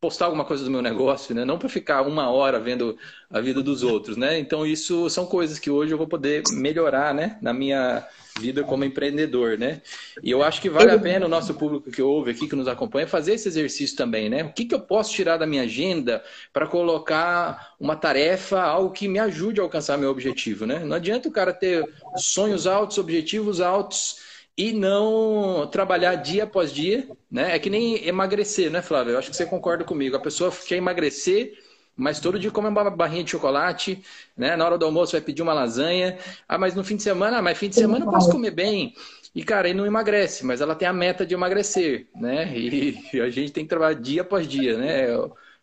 postar 0.00 0.26
alguma 0.26 0.44
coisa 0.44 0.64
do 0.64 0.70
meu 0.70 0.82
negócio, 0.82 1.34
né? 1.34 1.44
Não 1.44 1.58
para 1.58 1.68
ficar 1.68 2.02
uma 2.02 2.28
hora 2.30 2.58
vendo 2.58 2.98
a 3.30 3.40
vida 3.40 3.62
dos 3.62 3.82
outros, 3.82 4.16
né? 4.16 4.38
Então 4.38 4.66
isso 4.66 5.08
são 5.08 5.26
coisas 5.26 5.58
que 5.58 5.70
hoje 5.70 5.92
eu 5.92 5.98
vou 5.98 6.06
poder 6.06 6.42
melhorar, 6.52 7.14
né? 7.14 7.38
Na 7.40 7.52
minha 7.52 8.06
vida 8.40 8.64
como 8.64 8.84
empreendedor, 8.84 9.58
né? 9.58 9.82
E 10.22 10.30
eu 10.30 10.42
acho 10.42 10.60
que 10.60 10.68
vale 10.68 10.90
a 10.90 10.98
pena 10.98 11.26
o 11.26 11.28
nosso 11.28 11.54
público 11.54 11.90
que 11.90 12.02
ouve 12.02 12.30
aqui, 12.30 12.48
que 12.48 12.56
nos 12.56 12.66
acompanha, 12.66 13.06
fazer 13.06 13.34
esse 13.34 13.48
exercício 13.48 13.96
também, 13.96 14.28
né? 14.28 14.42
O 14.44 14.52
que, 14.52 14.64
que 14.64 14.74
eu 14.74 14.80
posso 14.80 15.12
tirar 15.12 15.36
da 15.36 15.46
minha 15.46 15.62
agenda 15.62 16.22
para 16.52 16.66
colocar 16.66 17.74
uma 17.78 17.94
tarefa, 17.94 18.60
algo 18.60 18.90
que 18.90 19.06
me 19.06 19.18
ajude 19.18 19.60
a 19.60 19.62
alcançar 19.62 19.98
meu 19.98 20.10
objetivo, 20.10 20.66
né? 20.66 20.80
Não 20.80 20.96
adianta 20.96 21.28
o 21.28 21.32
cara 21.32 21.52
ter 21.52 21.88
sonhos 22.16 22.66
altos, 22.66 22.98
objetivos 22.98 23.60
altos 23.60 24.31
e 24.56 24.72
não 24.72 25.66
trabalhar 25.70 26.14
dia 26.16 26.44
após 26.44 26.72
dia, 26.72 27.08
né? 27.30 27.54
É 27.56 27.58
que 27.58 27.70
nem 27.70 28.06
emagrecer, 28.06 28.70
né, 28.70 28.82
Flávio? 28.82 29.12
Eu 29.12 29.18
acho 29.18 29.30
que 29.30 29.36
você 29.36 29.46
concorda 29.46 29.84
comigo. 29.84 30.16
A 30.16 30.20
pessoa 30.20 30.52
quer 30.52 30.76
emagrecer, 30.76 31.58
mas 31.96 32.20
todo 32.20 32.38
dia 32.38 32.50
come 32.50 32.68
uma 32.68 32.90
barrinha 32.90 33.24
de 33.24 33.30
chocolate, 33.30 34.02
né? 34.36 34.54
Na 34.56 34.64
hora 34.66 34.76
do 34.76 34.84
almoço 34.84 35.12
vai 35.12 35.20
pedir 35.20 35.42
uma 35.42 35.54
lasanha. 35.54 36.18
Ah, 36.46 36.58
mas 36.58 36.74
no 36.74 36.84
fim 36.84 36.96
de 36.96 37.02
semana, 37.02 37.38
ah, 37.38 37.42
mas 37.42 37.56
fim 37.56 37.68
de 37.68 37.76
semana 37.76 38.04
eu 38.04 38.10
posso 38.10 38.30
comer 38.30 38.50
bem. 38.50 38.94
E, 39.34 39.42
cara, 39.42 39.68
aí 39.68 39.74
não 39.74 39.86
emagrece, 39.86 40.44
mas 40.44 40.60
ela 40.60 40.74
tem 40.74 40.86
a 40.86 40.92
meta 40.92 41.24
de 41.24 41.32
emagrecer, 41.32 42.06
né? 42.14 42.52
E 42.56 42.98
a 43.20 43.30
gente 43.30 43.52
tem 43.52 43.64
que 43.64 43.70
trabalhar 43.70 43.98
dia 43.98 44.20
após 44.20 44.46
dia, 44.46 44.76
né? 44.76 45.06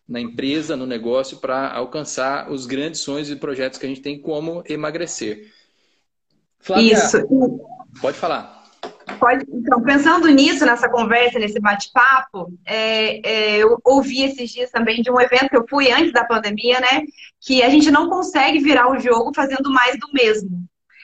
Na 0.08 0.20
empresa, 0.20 0.76
no 0.76 0.88
negócio, 0.88 1.38
para 1.38 1.72
alcançar 1.72 2.50
os 2.52 2.66
grandes 2.66 3.02
sonhos 3.02 3.30
e 3.30 3.36
projetos 3.36 3.78
que 3.78 3.86
a 3.86 3.90
gente 3.90 4.02
tem 4.02 4.20
como 4.20 4.64
emagrecer. 4.68 5.52
Flávia, 6.60 6.94
Isso. 6.94 7.18
Pode 8.02 8.18
falar. 8.18 8.59
Pode, 9.20 9.46
então, 9.52 9.82
pensando 9.82 10.28
nisso, 10.30 10.66
nessa 10.66 10.90
conversa, 10.90 11.38
nesse 11.38 11.60
bate-papo, 11.60 12.54
é, 12.66 13.20
é, 13.28 13.58
eu 13.58 13.78
ouvi 13.84 14.24
esses 14.24 14.50
dias 14.50 14.72
também 14.72 15.02
de 15.02 15.12
um 15.12 15.20
evento 15.20 15.50
que 15.50 15.58
eu 15.58 15.66
fui 15.70 15.92
antes 15.92 16.14
da 16.14 16.24
pandemia, 16.24 16.80
né? 16.80 17.04
Que 17.42 17.62
a 17.62 17.70
gente 17.70 17.92
não 17.92 18.10
consegue 18.10 18.60
virar 18.60 18.90
o 18.90 18.98
jogo 18.98 19.34
fazendo 19.36 19.70
mais 19.72 20.00
do 20.00 20.08
mesmo. 20.14 20.59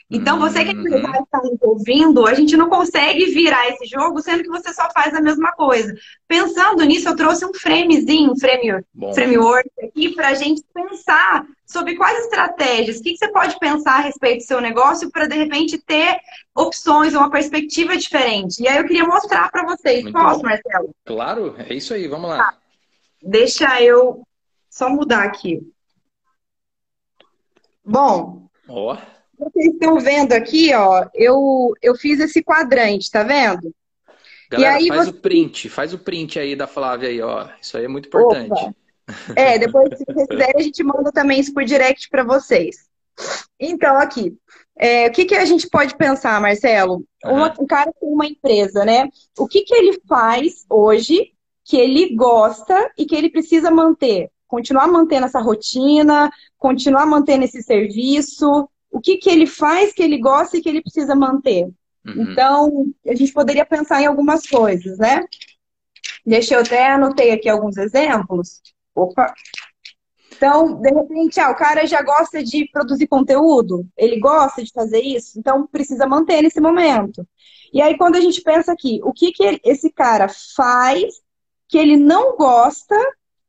Então, 0.09 0.39
você 0.39 0.63
que 0.63 0.69
é 0.69 0.73
uhum. 0.73 1.23
está 1.23 1.41
nos 1.41 1.59
ouvindo, 1.61 2.27
a 2.27 2.33
gente 2.35 2.55
não 2.55 2.69
consegue 2.69 3.25
virar 3.25 3.67
esse 3.69 3.87
jogo, 3.87 4.21
sendo 4.21 4.43
que 4.43 4.49
você 4.49 4.71
só 4.71 4.87
faz 4.91 5.15
a 5.15 5.21
mesma 5.21 5.51
coisa. 5.53 5.95
Pensando 6.27 6.83
nisso, 6.83 7.09
eu 7.09 7.15
trouxe 7.15 7.43
um 7.43 7.53
framezinho, 7.53 8.31
um 8.31 8.39
framework, 8.39 8.85
framework 9.15 9.69
aqui 9.83 10.13
para 10.13 10.29
a 10.29 10.33
gente 10.35 10.63
pensar 10.71 11.47
sobre 11.65 11.95
quais 11.95 12.19
estratégias, 12.25 12.99
o 12.99 13.01
que, 13.01 13.13
que 13.13 13.17
você 13.17 13.31
pode 13.31 13.57
pensar 13.57 13.95
a 13.95 14.01
respeito 14.01 14.43
do 14.43 14.47
seu 14.47 14.61
negócio 14.61 15.09
para, 15.09 15.25
de 15.27 15.35
repente, 15.35 15.79
ter 15.79 16.19
opções, 16.55 17.15
uma 17.15 17.31
perspectiva 17.31 17.97
diferente. 17.97 18.61
E 18.61 18.67
aí 18.67 18.77
eu 18.77 18.85
queria 18.85 19.05
mostrar 19.05 19.49
para 19.49 19.65
vocês. 19.65 20.03
Muito 20.03 20.13
Posso, 20.13 20.37
bom. 20.37 20.43
Marcelo? 20.43 20.95
Claro, 21.03 21.55
é 21.57 21.73
isso 21.73 21.95
aí, 21.95 22.07
vamos 22.07 22.29
lá. 22.29 22.37
Tá. 22.37 22.57
Deixa 23.23 23.81
eu 23.81 24.21
só 24.69 24.87
mudar 24.87 25.23
aqui. 25.23 25.61
Bom. 27.83 28.47
Ó. 28.67 28.93
Oh. 28.93 29.14
Vocês 29.37 29.73
estão 29.73 29.99
vendo 29.99 30.33
aqui, 30.33 30.73
ó, 30.73 31.07
eu, 31.13 31.73
eu 31.81 31.95
fiz 31.95 32.19
esse 32.19 32.43
quadrante, 32.43 33.11
tá 33.11 33.23
vendo? 33.23 33.73
Galera, 34.49 34.75
aí 34.75 34.87
faz 34.87 35.05
você... 35.05 35.09
o 35.09 35.13
print, 35.13 35.69
faz 35.69 35.93
o 35.93 35.97
print 35.99 36.39
aí 36.39 36.55
da 36.55 36.67
Flávia 36.67 37.09
aí, 37.09 37.21
ó. 37.21 37.47
Isso 37.61 37.77
aí 37.77 37.85
é 37.85 37.87
muito 37.87 38.07
importante. 38.07 38.51
Opa. 38.51 38.73
É, 39.35 39.57
depois, 39.57 39.89
se 39.97 40.03
vocês 40.05 40.27
quiserem, 40.27 40.55
a 40.57 40.63
gente 40.63 40.83
manda 40.83 41.11
também 41.11 41.39
isso 41.39 41.53
por 41.53 41.63
direct 41.63 42.09
para 42.09 42.23
vocês. 42.23 42.87
Então, 43.59 43.97
aqui, 43.97 44.35
é, 44.77 45.07
o 45.07 45.11
que, 45.11 45.25
que 45.25 45.35
a 45.35 45.45
gente 45.45 45.69
pode 45.69 45.95
pensar, 45.95 46.39
Marcelo? 46.41 47.03
Uhum. 47.23 47.33
Uma, 47.33 47.53
um 47.59 47.65
cara 47.65 47.91
tem 47.99 48.09
uma 48.09 48.25
empresa, 48.25 48.83
né? 48.83 49.07
O 49.37 49.47
que, 49.47 49.61
que 49.61 49.73
ele 49.73 50.01
faz 50.07 50.65
hoje 50.69 51.31
que 51.63 51.77
ele 51.77 52.15
gosta 52.15 52.91
e 52.97 53.05
que 53.05 53.15
ele 53.15 53.29
precisa 53.29 53.71
manter? 53.71 54.29
Continuar 54.47 54.87
mantendo 54.87 55.25
essa 55.25 55.39
rotina, 55.39 56.31
continuar 56.57 57.05
mantendo 57.05 57.45
esse 57.45 57.63
serviço, 57.63 58.69
o 58.95 59.01
que, 59.01 59.17
que 59.17 59.29
ele 59.29 59.45
faz 59.45 59.91
que 59.91 60.01
ele 60.01 60.17
gosta 60.17 60.55
e 60.55 60.61
que 60.61 60.69
ele 60.69 60.81
precisa 60.81 61.13
manter. 61.13 61.65
Uhum. 62.05 62.31
Então, 62.31 62.85
a 63.05 63.13
gente 63.13 63.33
poderia 63.33 63.65
pensar 63.65 64.01
em 64.01 64.05
algumas 64.05 64.47
coisas, 64.47 64.97
né? 64.97 65.21
Deixa 66.25 66.55
eu 66.55 66.61
até 66.61 66.93
anotei 66.93 67.31
aqui 67.31 67.49
alguns 67.49 67.75
exemplos. 67.75 68.61
Opa! 68.95 69.33
Então, 70.31 70.79
de 70.79 70.89
repente, 70.89 71.41
ah, 71.41 71.51
o 71.51 71.57
cara 71.57 71.85
já 71.85 72.01
gosta 72.01 72.41
de 72.41 72.69
produzir 72.71 73.07
conteúdo, 73.07 73.85
ele 73.97 74.17
gosta 74.17 74.63
de 74.63 74.71
fazer 74.71 75.01
isso, 75.01 75.37
então 75.37 75.67
precisa 75.67 76.07
manter 76.07 76.41
nesse 76.41 76.61
momento. 76.61 77.27
E 77.73 77.81
aí, 77.81 77.97
quando 77.97 78.15
a 78.15 78.21
gente 78.21 78.41
pensa 78.41 78.71
aqui, 78.71 79.01
o 79.03 79.11
que, 79.11 79.33
que 79.33 79.59
esse 79.65 79.91
cara 79.91 80.29
faz 80.55 81.15
que 81.67 81.77
ele 81.77 81.97
não 81.97 82.37
gosta, 82.37 82.95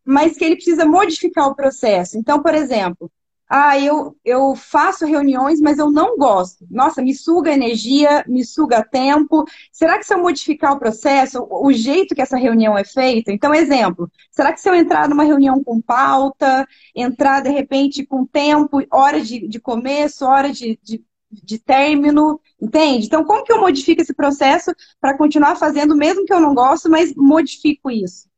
mas 0.04 0.36
que 0.36 0.44
ele 0.44 0.56
precisa 0.56 0.84
modificar 0.84 1.46
o 1.46 1.54
processo? 1.54 2.18
Então, 2.18 2.42
por 2.42 2.52
exemplo, 2.52 3.08
ah, 3.48 3.78
eu, 3.78 4.16
eu 4.24 4.56
faço 4.56 5.06
reuniões, 5.06 5.60
mas 5.60 5.78
eu 5.78 5.90
não 5.90 6.16
gosto. 6.18 6.66
Nossa, 6.68 7.00
me 7.00 7.14
suga 7.14 7.52
energia, 7.52 8.24
me 8.26 8.44
suga 8.44 8.82
tempo. 8.82 9.44
Será 9.70 9.98
que 9.98 10.04
se 10.04 10.12
eu 10.12 10.18
modificar 10.18 10.72
o 10.72 10.78
processo, 10.78 11.46
o 11.48 11.72
jeito 11.72 12.14
que 12.14 12.20
essa 12.20 12.36
reunião 12.36 12.76
é 12.76 12.84
feita? 12.84 13.30
Então, 13.32 13.54
exemplo, 13.54 14.10
será 14.32 14.52
que 14.52 14.60
se 14.60 14.68
eu 14.68 14.74
entrar 14.74 15.08
numa 15.08 15.22
reunião 15.22 15.62
com 15.62 15.80
pauta, 15.80 16.66
entrar 16.94 17.40
de 17.40 17.50
repente 17.50 18.04
com 18.04 18.26
tempo, 18.26 18.82
hora 18.90 19.20
de, 19.20 19.46
de 19.46 19.60
começo, 19.60 20.26
hora 20.26 20.52
de, 20.52 20.76
de, 20.82 21.04
de 21.30 21.58
término, 21.60 22.40
entende? 22.60 23.06
Então, 23.06 23.24
como 23.24 23.44
que 23.44 23.52
eu 23.52 23.60
modifico 23.60 24.02
esse 24.02 24.12
processo 24.12 24.72
para 25.00 25.16
continuar 25.16 25.54
fazendo, 25.54 25.96
mesmo 25.96 26.24
que 26.24 26.34
eu 26.34 26.40
não 26.40 26.52
gosto, 26.52 26.90
mas 26.90 27.14
modifico 27.14 27.92
isso? 27.92 28.28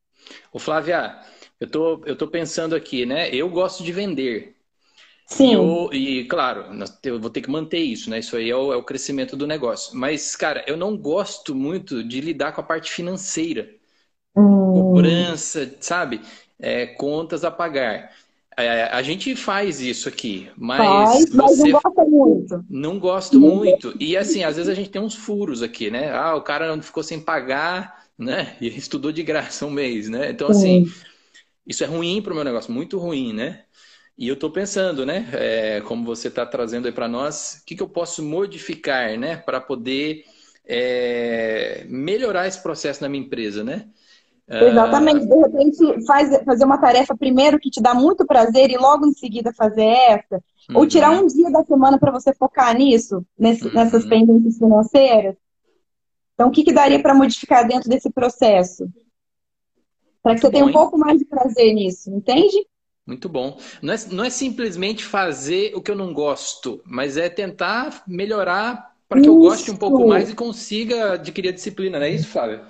Ô, 0.52 0.58
Flávia, 0.58 1.18
eu 1.58 1.70
tô, 1.70 2.02
eu 2.04 2.14
tô 2.14 2.28
pensando 2.28 2.74
aqui, 2.76 3.06
né? 3.06 3.34
Eu 3.34 3.48
gosto 3.48 3.82
de 3.82 3.90
vender. 3.90 4.57
Sim. 5.28 5.52
Eu, 5.52 5.90
e, 5.92 6.24
claro, 6.24 6.64
eu 7.04 7.20
vou 7.20 7.28
ter 7.28 7.42
que 7.42 7.50
manter 7.50 7.80
isso, 7.80 8.08
né? 8.08 8.18
Isso 8.18 8.34
aí 8.34 8.48
é 8.48 8.56
o, 8.56 8.72
é 8.72 8.76
o, 8.76 8.82
crescimento 8.82 9.36
do 9.36 9.46
negócio. 9.46 9.94
Mas, 9.94 10.34
cara, 10.34 10.64
eu 10.66 10.74
não 10.74 10.96
gosto 10.96 11.54
muito 11.54 12.02
de 12.02 12.20
lidar 12.22 12.52
com 12.52 12.62
a 12.62 12.64
parte 12.64 12.90
financeira. 12.90 13.68
Hum. 14.34 14.72
Cobrança, 14.72 15.70
sabe? 15.80 16.22
É, 16.58 16.86
contas 16.86 17.44
a 17.44 17.50
pagar. 17.50 18.10
É, 18.56 18.84
a 18.84 19.02
gente 19.02 19.36
faz 19.36 19.80
isso 19.80 20.08
aqui, 20.08 20.50
mas, 20.56 21.30
faz, 21.30 21.30
mas 21.34 21.58
não 21.58 21.70
gosta 21.70 22.04
muito. 22.04 22.64
Não 22.68 22.98
gosto 22.98 23.38
muito. 23.38 23.94
E 24.00 24.16
assim, 24.16 24.42
às 24.42 24.56
vezes 24.56 24.70
a 24.70 24.74
gente 24.74 24.90
tem 24.90 25.00
uns 25.00 25.14
furos 25.14 25.62
aqui, 25.62 25.90
né? 25.90 26.10
Ah, 26.10 26.34
o 26.34 26.42
cara 26.42 26.74
não 26.74 26.82
ficou 26.82 27.02
sem 27.02 27.20
pagar, 27.20 28.06
né? 28.18 28.56
E 28.62 28.66
estudou 28.76 29.12
de 29.12 29.22
graça 29.22 29.66
um 29.66 29.70
mês, 29.70 30.08
né? 30.08 30.30
Então, 30.30 30.48
assim, 30.48 30.90
isso 31.66 31.84
é 31.84 31.86
ruim 31.86 32.22
para 32.22 32.32
o 32.32 32.34
meu 32.34 32.44
negócio, 32.44 32.72
muito 32.72 32.98
ruim, 32.98 33.34
né? 33.34 33.64
E 34.18 34.26
eu 34.26 34.34
estou 34.34 34.50
pensando, 34.50 35.06
né, 35.06 35.28
é, 35.32 35.80
como 35.82 36.04
você 36.04 36.26
está 36.26 36.44
trazendo 36.44 36.86
aí 36.86 36.92
para 36.92 37.06
nós, 37.06 37.60
o 37.62 37.64
que, 37.64 37.76
que, 37.76 37.82
eu 37.82 37.88
posso 37.88 38.20
modificar, 38.20 39.16
né, 39.16 39.36
para 39.36 39.60
poder 39.60 40.24
é, 40.66 41.86
melhorar 41.88 42.48
esse 42.48 42.60
processo 42.60 43.00
na 43.00 43.08
minha 43.08 43.24
empresa, 43.24 43.62
né? 43.62 43.86
Exatamente. 44.50 45.26
De 45.26 45.36
repente, 45.36 46.06
faz, 46.06 46.42
fazer 46.44 46.64
uma 46.64 46.78
tarefa 46.78 47.16
primeiro 47.16 47.60
que 47.60 47.70
te 47.70 47.80
dá 47.80 47.94
muito 47.94 48.26
prazer 48.26 48.70
e 48.70 48.76
logo 48.78 49.06
em 49.06 49.12
seguida 49.12 49.52
fazer 49.52 49.86
essa. 49.86 50.42
Uhum. 50.70 50.78
Ou 50.78 50.86
tirar 50.86 51.10
um 51.10 51.26
dia 51.26 51.50
da 51.50 51.62
semana 51.64 51.98
para 51.98 52.10
você 52.10 52.34
focar 52.34 52.76
nisso, 52.76 53.24
nesse, 53.38 53.66
uhum. 53.66 53.74
nessas 53.74 54.04
pendências 54.06 54.58
financeiras. 54.58 55.36
Então, 56.34 56.48
o 56.48 56.50
que, 56.50 56.64
que 56.64 56.72
daria 56.72 57.00
para 57.00 57.14
modificar 57.14 57.68
dentro 57.68 57.88
desse 57.88 58.10
processo? 58.10 58.88
Para 60.22 60.34
que 60.34 60.40
você 60.40 60.50
tenha 60.50 60.64
um 60.64 60.72
pouco 60.72 60.98
mais 60.98 61.18
de 61.18 61.24
prazer 61.24 61.72
nisso, 61.72 62.10
entende? 62.10 62.66
Muito 63.08 63.26
bom. 63.26 63.58
Não 63.80 63.94
é, 63.94 63.96
não 64.10 64.22
é 64.22 64.28
simplesmente 64.28 65.02
fazer 65.02 65.72
o 65.74 65.80
que 65.80 65.90
eu 65.90 65.96
não 65.96 66.12
gosto, 66.12 66.82
mas 66.84 67.16
é 67.16 67.30
tentar 67.30 68.02
melhorar 68.06 68.94
para 69.08 69.18
que 69.18 69.26
isso. 69.26 69.34
eu 69.34 69.40
goste 69.40 69.70
um 69.70 69.76
pouco 69.76 70.06
mais 70.06 70.28
e 70.28 70.34
consiga 70.34 71.14
adquirir 71.14 71.48
a 71.48 71.52
disciplina, 71.52 71.98
não 71.98 72.04
é 72.04 72.10
isso, 72.10 72.28
Flávia? 72.28 72.60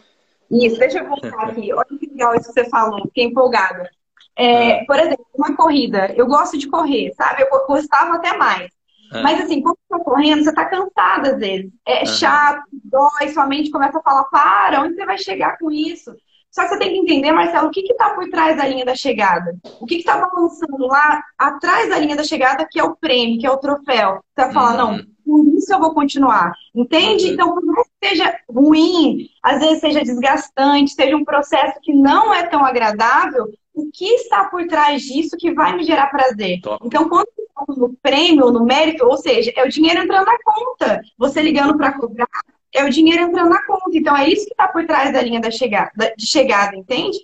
Isso, 0.49 0.79
deixa 0.79 1.01
eu 1.01 1.09
voltar 1.09 1.49
aqui. 1.49 1.73
Olha 1.75 1.85
que 1.99 2.07
legal 2.07 2.37
isso 2.37 2.55
que 2.55 2.61
você 2.61 2.71
falou, 2.71 3.03
fiquei 3.07 3.25
empolgada. 3.25 3.91
É, 4.37 4.85
por 4.85 4.97
exemplo, 4.97 5.27
uma 5.35 5.57
corrida. 5.57 6.15
Eu 6.17 6.29
gosto 6.29 6.57
de 6.57 6.69
correr, 6.69 7.13
sabe? 7.17 7.43
Eu 7.43 7.67
gostava 7.67 8.15
até 8.15 8.37
mais. 8.37 8.71
É. 9.13 9.21
Mas 9.21 9.41
assim, 9.41 9.61
quando 9.61 9.77
você 9.77 9.99
tá 9.99 10.05
correndo, 10.05 10.45
você 10.45 10.55
tá 10.55 10.65
cansada 10.67 11.33
às 11.33 11.39
vezes. 11.41 11.73
É 11.85 12.07
chato, 12.07 12.63
dói, 12.85 13.29
sua 13.35 13.45
mente 13.45 13.73
começa 13.73 13.99
a 13.99 14.03
falar, 14.03 14.23
para, 14.27 14.83
onde 14.83 14.95
você 14.95 15.05
vai 15.05 15.19
chegar 15.19 15.59
com 15.59 15.69
isso? 15.69 16.15
Só 16.59 16.65
que 16.65 16.71
você 16.71 16.79
tem 16.81 16.93
que 16.93 16.99
entender, 16.99 17.31
Marcelo, 17.31 17.69
o 17.69 17.71
que 17.71 17.83
está 17.83 18.11
por 18.11 18.29
trás 18.31 18.57
da 18.57 18.67
linha 18.67 18.85
da 18.85 18.97
chegada? 18.97 19.57
O 19.81 19.87
que 19.87 19.95
está 19.95 20.19
balançando 20.19 20.89
lá 20.89 21.23
atrás 21.39 21.89
da 21.89 21.97
linha 22.01 22.17
da 22.17 22.25
chegada, 22.25 22.67
que 22.69 22.81
é 22.81 22.83
o 22.83 22.97
prêmio, 22.97 23.39
que 23.39 23.47
é 23.47 23.51
o 23.51 23.59
troféu? 23.59 24.19
Você 24.35 24.45
vai 24.45 24.53
falar, 24.53 24.85
uhum. 24.85 24.97
não, 24.97 25.05
por 25.25 25.47
isso 25.57 25.73
eu 25.73 25.79
vou 25.79 25.95
continuar. 25.95 26.53
Entende? 26.75 27.27
Uhum. 27.27 27.33
Então, 27.33 27.55
por 27.55 27.65
mais 27.65 27.87
que 27.87 28.09
seja 28.09 28.37
ruim, 28.51 29.29
às 29.41 29.61
vezes 29.61 29.79
seja 29.79 30.03
desgastante, 30.03 30.91
seja 30.91 31.17
um 31.17 31.25
processo 31.25 31.79
que 31.81 31.93
não 31.93 32.35
é 32.35 32.45
tão 32.49 32.65
agradável, 32.65 33.47
o 33.73 33.89
que 33.93 34.07
está 34.15 34.47
por 34.47 34.67
trás 34.67 35.03
disso 35.03 35.37
que 35.39 35.55
vai 35.55 35.77
me 35.77 35.85
gerar 35.85 36.09
prazer? 36.09 36.61
Top. 36.61 36.85
Então, 36.85 37.09
quando 37.09 37.29
no 37.69 37.95
prêmio, 38.03 38.51
no 38.51 38.65
mérito, 38.65 39.07
ou 39.07 39.17
seja, 39.17 39.53
é 39.55 39.65
o 39.65 39.69
dinheiro 39.69 40.03
entrando 40.03 40.27
na 40.27 40.39
conta. 40.43 41.01
Você 41.17 41.41
ligando 41.41 41.77
para 41.77 41.93
cobrar, 41.93 42.27
é 42.75 42.85
o 42.85 42.91
dinheiro 42.91 43.23
entrando 43.23 43.51
na 43.51 43.63
conta. 43.67 43.91
Então, 43.97 44.17
é 44.17 44.29
isso 44.29 44.45
que 44.47 44.53
está 44.53 44.69
por 44.69 44.87
trás 44.87 45.13
da 45.13 45.23
linha 45.23 45.41
da 45.41 45.51
chegada, 45.51 46.15
de 46.17 46.27
chegada, 46.27 46.77
entende? 46.77 47.19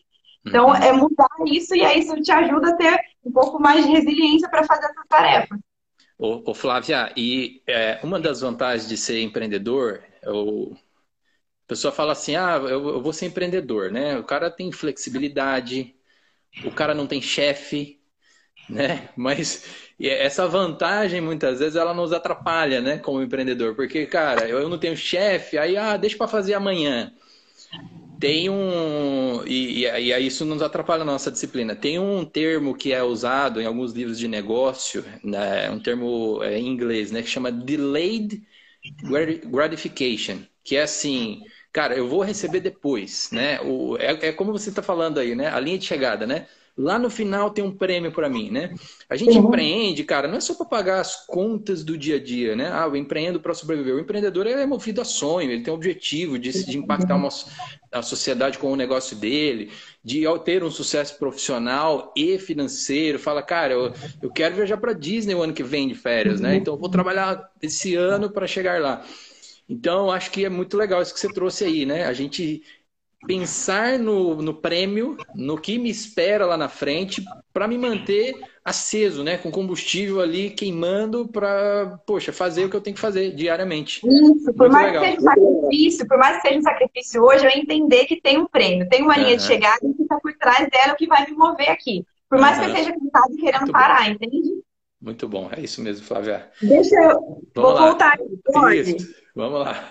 Então, 0.46 0.68
uhum. 0.68 0.74
é 0.74 0.92
mudar 0.92 1.28
isso 1.46 1.74
e 1.74 1.84
aí 1.84 2.00
isso 2.00 2.14
te 2.20 2.30
ajuda 2.30 2.70
a 2.70 2.76
ter 2.76 3.00
um 3.24 3.32
pouco 3.32 3.60
mais 3.60 3.84
de 3.84 3.90
resiliência 3.90 4.48
para 4.48 4.64
fazer 4.64 4.84
essa 4.84 5.04
tarefa. 5.08 5.58
Ô, 6.18 6.50
ô 6.50 6.54
Flávia, 6.54 7.12
e 7.16 7.62
é, 7.66 7.98
uma 8.02 8.20
das 8.20 8.40
vantagens 8.40 8.88
de 8.88 8.96
ser 8.96 9.20
empreendedor, 9.22 10.02
o... 10.26 10.74
a 10.74 11.66
pessoa 11.66 11.92
fala 11.92 12.12
assim, 12.12 12.36
ah, 12.36 12.56
eu, 12.56 12.88
eu 12.88 13.02
vou 13.02 13.12
ser 13.12 13.26
empreendedor, 13.26 13.90
né? 13.90 14.18
O 14.18 14.24
cara 14.24 14.50
tem 14.50 14.70
flexibilidade, 14.70 15.94
o 16.64 16.70
cara 16.70 16.94
não 16.94 17.06
tem 17.06 17.20
chefe, 17.20 18.00
né? 18.68 19.08
Mas 19.16 19.84
essa 20.00 20.46
vantagem, 20.48 21.20
muitas 21.20 21.60
vezes, 21.60 21.76
ela 21.76 21.94
nos 21.94 22.12
atrapalha, 22.12 22.80
né, 22.80 22.98
como 22.98 23.22
empreendedor. 23.22 23.74
Porque, 23.74 24.06
cara, 24.06 24.48
eu 24.48 24.68
não 24.68 24.78
tenho 24.78 24.96
chefe, 24.96 25.56
aí, 25.58 25.76
ah, 25.76 25.96
deixa 25.96 26.16
para 26.16 26.28
fazer 26.28 26.54
amanhã. 26.54 27.12
Tem 28.18 28.48
um. 28.48 29.44
E, 29.46 29.80
e, 29.80 29.86
aí 29.86 30.26
isso 30.26 30.44
nos 30.44 30.62
atrapalha 30.62 31.02
a 31.02 31.04
nossa 31.04 31.30
disciplina. 31.30 31.76
Tem 31.76 31.98
um 31.98 32.24
termo 32.24 32.74
que 32.74 32.92
é 32.92 33.02
usado 33.02 33.60
em 33.60 33.66
alguns 33.66 33.92
livros 33.92 34.18
de 34.18 34.28
negócio, 34.28 35.04
né, 35.22 35.70
um 35.70 35.78
termo 35.80 36.42
é, 36.42 36.58
em 36.58 36.66
inglês, 36.66 37.10
né, 37.10 37.22
que 37.22 37.28
chama 37.28 37.52
delayed 37.52 38.42
gratification, 39.46 40.38
que 40.62 40.76
é 40.76 40.82
assim. 40.82 41.42
Cara, 41.75 41.95
eu 41.95 42.09
vou 42.09 42.23
receber 42.23 42.61
depois, 42.61 43.28
né? 43.33 43.61
O, 43.61 43.97
é, 43.99 44.28
é 44.28 44.33
como 44.33 44.52
você 44.52 44.71
está 44.71 44.81
falando 44.81 45.19
aí, 45.19 45.35
né? 45.35 45.49
A 45.49 45.59
linha 45.59 45.76
de 45.76 45.85
chegada, 45.85 46.26
né? 46.26 46.47
lá 46.76 46.99
no 46.99 47.09
final 47.09 47.50
tem 47.50 47.62
um 47.62 47.71
prêmio 47.71 48.11
para 48.11 48.28
mim, 48.28 48.50
né? 48.50 48.75
A 49.09 49.16
gente 49.16 49.38
uhum. 49.38 49.47
empreende, 49.47 50.02
cara, 50.02 50.26
não 50.26 50.37
é 50.37 50.40
só 50.40 50.54
para 50.54 50.66
pagar 50.66 51.00
as 51.00 51.25
contas 51.26 51.85
do 51.85 51.97
dia 51.97 52.16
a 52.16 52.21
dia, 52.21 52.57
né? 52.57 52.69
Ah, 52.73 52.87
eu 52.87 52.97
empreendo 52.97 53.40
para 53.40 53.54
sobreviver. 53.54 53.95
O 53.95 54.00
empreendedor 54.00 54.47
é 54.47 54.66
movido 54.66 55.00
a 55.00 55.04
sonho, 55.04 55.50
ele 55.50 55.62
tem 55.62 55.73
o 55.73 55.76
objetivo 55.76 56.38
de, 56.38 56.64
de 56.64 56.76
impactar 56.76 57.14
uma, 57.14 57.28
a 57.93 58.02
sociedade 58.02 58.59
com 58.59 58.73
o 58.73 58.76
negócio 58.76 59.16
dele, 59.16 59.71
de 60.02 60.25
ter 60.45 60.64
um 60.64 60.71
sucesso 60.71 61.16
profissional 61.16 62.12
e 62.16 62.38
financeiro. 62.38 63.19
Fala, 63.21 63.40
cara, 63.40 63.75
eu, 63.75 63.93
eu 64.21 64.31
quero 64.31 64.57
viajar 64.57 64.76
para 64.76 64.93
Disney 64.93 65.35
o 65.35 65.43
ano 65.43 65.52
que 65.52 65.62
vem 65.62 65.87
de 65.87 65.95
férias, 65.95 66.40
né? 66.40 66.57
Então 66.57 66.75
eu 66.75 66.78
vou 66.78 66.88
trabalhar 66.88 67.50
esse 67.62 67.95
ano 67.95 68.31
para 68.31 68.47
chegar 68.49 68.81
lá. 68.81 69.04
Então, 69.68 70.11
acho 70.11 70.30
que 70.30 70.44
é 70.44 70.49
muito 70.49 70.76
legal 70.76 71.00
isso 71.00 71.14
que 71.14 71.21
você 71.21 71.33
trouxe 71.33 71.64
aí, 71.64 71.87
né? 71.87 72.04
A 72.04 72.12
gente 72.12 72.62
pensar 73.26 73.99
no, 73.99 74.37
no 74.42 74.54
prêmio, 74.54 75.16
no 75.35 75.59
que 75.59 75.78
me 75.78 75.90
espera 75.90 76.47
lá 76.47 76.56
na 76.56 76.68
frente, 76.68 77.25
para 77.52 77.66
me 77.66 77.78
manter 77.78 78.35
aceso, 78.64 79.23
né? 79.23 79.37
Com 79.37 79.50
combustível 79.50 80.21
ali 80.21 80.50
queimando 80.50 81.28
para, 81.28 81.99
poxa, 82.06 82.33
fazer 82.33 82.64
o 82.64 82.71
que 82.71 82.76
eu 82.76 82.80
tenho 82.80 82.94
que 82.94 83.00
fazer 83.00 83.35
diariamente. 83.35 84.00
Isso, 84.06 84.53
por 84.55 84.68
Muito 84.68 84.72
mais 84.72 84.87
legal. 84.87 85.03
que 85.03 85.09
seja 85.09 85.20
um 85.20 85.24
sacrifício, 85.24 86.09
por 86.09 86.18
mais 86.18 86.37
que 86.37 86.48
seja 86.48 86.59
um 86.59 86.62
sacrifício 86.62 87.22
hoje, 87.22 87.46
eu 87.46 87.50
entender 87.50 88.05
que 88.07 88.20
tem 88.20 88.38
um 88.38 88.46
prêmio, 88.46 88.88
tem 88.88 89.03
uma 89.03 89.16
linha 89.16 89.31
uhum. 89.31 89.37
de 89.37 89.42
chegada 89.42 89.79
e 89.83 89.94
que 89.94 90.03
está 90.03 90.18
por 90.20 90.33
trás 90.37 90.68
dela 90.70 90.92
o 90.92 90.96
que 90.96 91.07
vai 91.07 91.27
me 91.27 91.33
mover 91.33 91.70
aqui. 91.70 92.05
Por 92.29 92.38
mais 92.38 92.59
uhum. 92.59 92.64
que 92.64 92.70
eu 92.70 92.74
esteja 92.74 92.98
cansado 92.98 93.37
querendo 93.37 93.61
Muito 93.61 93.72
parar, 93.72 94.05
bom. 94.05 94.11
entende? 94.11 94.64
Muito 95.00 95.29
bom, 95.29 95.50
é 95.55 95.61
isso 95.61 95.83
mesmo, 95.83 96.07
Flávia. 96.07 96.50
Deixa 96.62 96.96
eu. 96.96 97.20
Vamos 97.20 97.48
Vou 97.55 97.72
lá. 97.72 97.87
voltar 97.88 98.14
aqui. 98.14 98.96
Vamos 99.35 99.61
lá. 99.61 99.90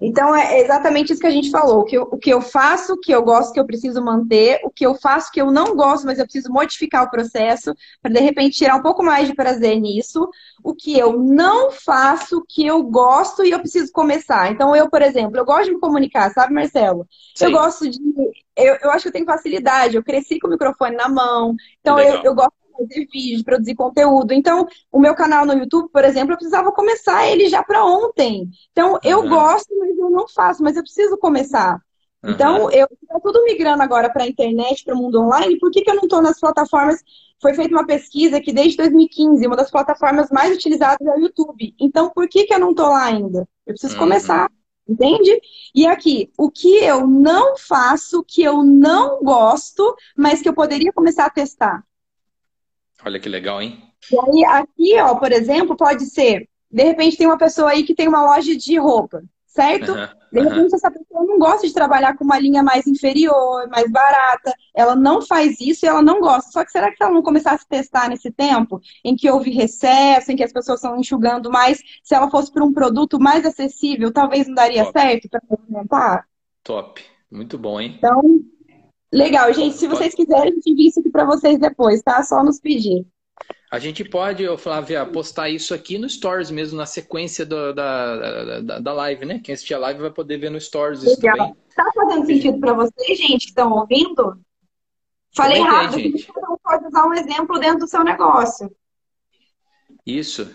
Então, 0.00 0.34
é 0.34 0.60
exatamente 0.60 1.12
isso 1.12 1.20
que 1.20 1.26
a 1.26 1.30
gente 1.30 1.50
falou. 1.50 1.80
O 1.80 1.84
que, 1.84 1.96
eu, 1.96 2.02
o 2.02 2.18
que 2.18 2.30
eu 2.30 2.40
faço, 2.40 2.98
que 2.98 3.12
eu 3.12 3.22
gosto, 3.22 3.52
que 3.52 3.60
eu 3.60 3.66
preciso 3.66 4.02
manter. 4.02 4.60
O 4.64 4.70
que 4.70 4.84
eu 4.84 4.94
faço, 4.94 5.30
que 5.30 5.40
eu 5.40 5.50
não 5.50 5.76
gosto, 5.76 6.06
mas 6.06 6.18
eu 6.18 6.24
preciso 6.24 6.50
modificar 6.50 7.04
o 7.04 7.10
processo 7.10 7.74
para, 8.02 8.12
de 8.12 8.20
repente, 8.20 8.56
tirar 8.56 8.76
um 8.76 8.82
pouco 8.82 9.02
mais 9.02 9.28
de 9.28 9.34
prazer 9.34 9.78
nisso. 9.80 10.28
O 10.62 10.74
que 10.74 10.98
eu 10.98 11.18
não 11.18 11.70
faço, 11.70 12.44
que 12.48 12.66
eu 12.66 12.82
gosto 12.82 13.44
e 13.44 13.50
eu 13.50 13.60
preciso 13.60 13.92
começar. 13.92 14.50
Então, 14.50 14.74
eu, 14.74 14.88
por 14.88 15.02
exemplo, 15.02 15.36
eu 15.36 15.44
gosto 15.44 15.66
de 15.66 15.74
me 15.74 15.80
comunicar, 15.80 16.30
sabe, 16.32 16.54
Marcelo? 16.54 17.06
Sim. 17.34 17.46
Eu 17.46 17.52
gosto 17.52 17.88
de... 17.88 17.98
Eu, 18.56 18.76
eu 18.82 18.90
acho 18.90 19.02
que 19.02 19.08
eu 19.08 19.12
tenho 19.12 19.26
facilidade. 19.26 19.96
Eu 19.96 20.04
cresci 20.04 20.38
com 20.38 20.48
o 20.48 20.50
microfone 20.50 20.96
na 20.96 21.08
mão. 21.08 21.54
Então, 21.80 21.98
eu, 21.98 22.22
eu 22.22 22.34
gosto 22.34 22.59
fazer 22.72 23.06
vídeo, 23.12 23.44
produzir 23.44 23.74
conteúdo. 23.74 24.32
Então, 24.32 24.66
o 24.90 24.98
meu 24.98 25.14
canal 25.14 25.44
no 25.44 25.52
YouTube, 25.52 25.90
por 25.92 26.04
exemplo, 26.04 26.32
eu 26.32 26.36
precisava 26.36 26.72
começar 26.72 27.26
ele 27.28 27.48
já 27.48 27.62
para 27.62 27.84
ontem. 27.84 28.48
Então, 28.72 28.98
eu 29.02 29.20
uhum. 29.20 29.28
gosto, 29.28 29.68
mas 29.78 29.98
eu 29.98 30.10
não 30.10 30.28
faço, 30.28 30.62
mas 30.62 30.76
eu 30.76 30.82
preciso 30.82 31.16
começar. 31.18 31.80
Uhum. 32.22 32.30
Então, 32.30 32.70
eu 32.70 32.86
estou 33.02 33.20
tudo 33.20 33.44
migrando 33.44 33.82
agora 33.82 34.10
para 34.10 34.24
a 34.24 34.28
internet, 34.28 34.84
para 34.84 34.94
o 34.94 34.98
mundo 34.98 35.20
online. 35.20 35.58
Por 35.58 35.70
que, 35.70 35.82
que 35.82 35.90
eu 35.90 35.96
não 35.96 36.04
estou 36.04 36.20
nas 36.20 36.38
plataformas? 36.38 37.02
Foi 37.40 37.54
feita 37.54 37.74
uma 37.74 37.86
pesquisa 37.86 38.40
que 38.40 38.52
desde 38.52 38.76
2015, 38.76 39.46
uma 39.46 39.56
das 39.56 39.70
plataformas 39.70 40.30
mais 40.30 40.54
utilizadas 40.54 41.06
é 41.06 41.10
o 41.10 41.20
YouTube. 41.20 41.74
Então, 41.80 42.10
por 42.10 42.28
que, 42.28 42.44
que 42.44 42.52
eu 42.52 42.58
não 42.58 42.70
estou 42.70 42.88
lá 42.88 43.04
ainda? 43.04 43.48
Eu 43.66 43.72
preciso 43.72 43.94
uhum. 43.94 44.00
começar. 44.00 44.50
Entende? 44.90 45.40
E 45.72 45.86
aqui, 45.86 46.32
o 46.36 46.50
que 46.50 46.78
eu 46.78 47.06
não 47.06 47.56
faço, 47.56 48.24
que 48.26 48.42
eu 48.42 48.64
não 48.64 49.22
gosto, 49.22 49.94
mas 50.16 50.42
que 50.42 50.48
eu 50.48 50.52
poderia 50.52 50.92
começar 50.92 51.26
a 51.26 51.30
testar. 51.30 51.84
Olha 53.04 53.20
que 53.20 53.28
legal, 53.28 53.60
hein? 53.60 53.82
E 54.10 54.18
aí, 54.18 54.44
aqui, 54.44 55.00
ó, 55.00 55.14
por 55.16 55.32
exemplo, 55.32 55.76
pode 55.76 56.06
ser, 56.06 56.48
de 56.70 56.82
repente 56.82 57.16
tem 57.16 57.26
uma 57.26 57.38
pessoa 57.38 57.70
aí 57.70 57.82
que 57.82 57.94
tem 57.94 58.08
uma 58.08 58.22
loja 58.22 58.56
de 58.56 58.78
roupa, 58.78 59.22
certo? 59.46 59.92
Uhum, 59.92 60.08
de 60.32 60.40
repente 60.40 60.70
uhum. 60.70 60.76
essa 60.76 60.90
pessoa 60.90 61.24
não 61.26 61.38
gosta 61.38 61.66
de 61.66 61.74
trabalhar 61.74 62.16
com 62.16 62.24
uma 62.24 62.38
linha 62.38 62.62
mais 62.62 62.86
inferior, 62.86 63.68
mais 63.68 63.90
barata. 63.90 64.54
Ela 64.74 64.94
não 64.94 65.20
faz 65.20 65.60
isso 65.60 65.84
e 65.84 65.88
ela 65.88 66.02
não 66.02 66.20
gosta. 66.20 66.50
Só 66.50 66.64
que 66.64 66.70
será 66.70 66.90
que 66.90 66.96
se 66.96 67.02
ela 67.02 67.12
não 67.12 67.22
começasse 67.22 67.64
a 67.64 67.76
testar 67.76 68.08
nesse 68.08 68.30
tempo, 68.30 68.80
em 69.04 69.16
que 69.16 69.30
houve 69.30 69.50
recesso, 69.50 70.30
em 70.30 70.36
que 70.36 70.44
as 70.44 70.52
pessoas 70.52 70.82
estão 70.82 70.98
enxugando 70.98 71.50
mais, 71.50 71.80
se 72.02 72.14
ela 72.14 72.30
fosse 72.30 72.52
para 72.52 72.64
um 72.64 72.72
produto 72.72 73.18
mais 73.18 73.44
acessível, 73.44 74.12
talvez 74.12 74.46
não 74.46 74.54
daria 74.54 74.84
Top. 74.84 74.98
certo 74.98 75.28
para 75.28 75.42
movimentar? 75.48 76.28
Top. 76.62 77.02
Muito 77.30 77.58
bom, 77.58 77.80
hein? 77.80 77.94
Então, 77.98 78.22
Legal, 79.12 79.52
gente. 79.52 79.76
Se 79.76 79.88
vocês 79.88 80.14
quiserem, 80.14 80.52
a 80.52 80.54
gente 80.54 80.70
envia 80.70 80.88
isso 80.88 81.00
aqui 81.00 81.10
para 81.10 81.24
vocês 81.24 81.58
depois, 81.58 82.02
tá? 82.02 82.22
Só 82.22 82.44
nos 82.44 82.60
pedir. 82.60 83.04
A 83.70 83.78
gente 83.78 84.04
pode, 84.04 84.44
Flávia, 84.58 85.06
postar 85.06 85.48
isso 85.48 85.72
aqui 85.72 85.96
no 85.96 86.08
Stories 86.08 86.50
mesmo, 86.50 86.76
na 86.76 86.86
sequência 86.86 87.46
do, 87.46 87.72
da, 87.72 88.60
da, 88.60 88.78
da, 88.80 88.92
live, 88.92 89.24
né? 89.24 89.40
Quem 89.42 89.52
assistir 89.52 89.74
a 89.74 89.78
live 89.78 90.00
vai 90.00 90.10
poder 90.10 90.38
ver 90.38 90.50
no 90.50 90.60
Stories 90.60 91.02
isso 91.02 91.20
Legal. 91.20 91.36
também. 91.36 91.56
Tá 91.74 91.90
fazendo 91.94 92.26
sentido 92.26 92.58
para 92.58 92.72
vocês, 92.72 93.18
gente, 93.18 93.44
que 93.44 93.50
estão 93.50 93.72
ouvindo? 93.72 94.40
Falei 95.36 95.58
Comentei, 95.58 95.78
rápido, 95.78 96.00
gente. 96.00 96.32
cada 96.32 96.50
um 96.50 96.56
pode 96.62 96.86
usar 96.86 97.06
um 97.06 97.14
exemplo 97.14 97.60
dentro 97.60 97.78
do 97.80 97.86
seu 97.86 98.02
negócio. 98.02 98.70
Isso. 100.04 100.52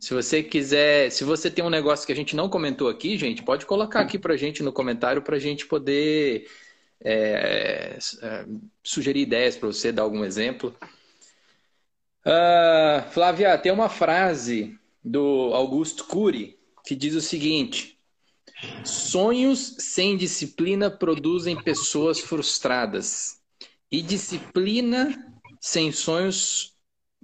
Se 0.00 0.12
você 0.14 0.42
quiser, 0.42 1.10
se 1.10 1.22
você 1.22 1.50
tem 1.50 1.64
um 1.64 1.70
negócio 1.70 2.06
que 2.06 2.12
a 2.12 2.16
gente 2.16 2.34
não 2.34 2.48
comentou 2.48 2.88
aqui, 2.88 3.16
gente, 3.16 3.42
pode 3.42 3.66
colocar 3.66 4.00
aqui 4.00 4.18
pra 4.18 4.36
gente 4.36 4.62
no 4.62 4.72
comentário 4.72 5.22
pra 5.22 5.38
gente 5.38 5.66
poder 5.66 6.46
é, 7.02 7.98
é, 8.22 8.46
sugerir 8.82 9.20
ideias 9.20 9.56
para 9.56 9.68
você, 9.68 9.92
dar 9.92 10.02
algum 10.02 10.24
exemplo. 10.24 10.74
Uh, 12.24 13.10
Flávia, 13.10 13.56
tem 13.56 13.72
uma 13.72 13.88
frase 13.88 14.78
do 15.02 15.52
Augusto 15.54 16.04
Cury 16.04 16.58
que 16.84 16.96
diz 16.96 17.14
o 17.14 17.20
seguinte: 17.20 17.98
Sonhos 18.84 19.76
sem 19.78 20.16
disciplina 20.16 20.90
produzem 20.90 21.62
pessoas 21.62 22.18
frustradas, 22.18 23.40
e 23.90 24.02
disciplina 24.02 25.32
sem 25.60 25.92
sonhos 25.92 26.74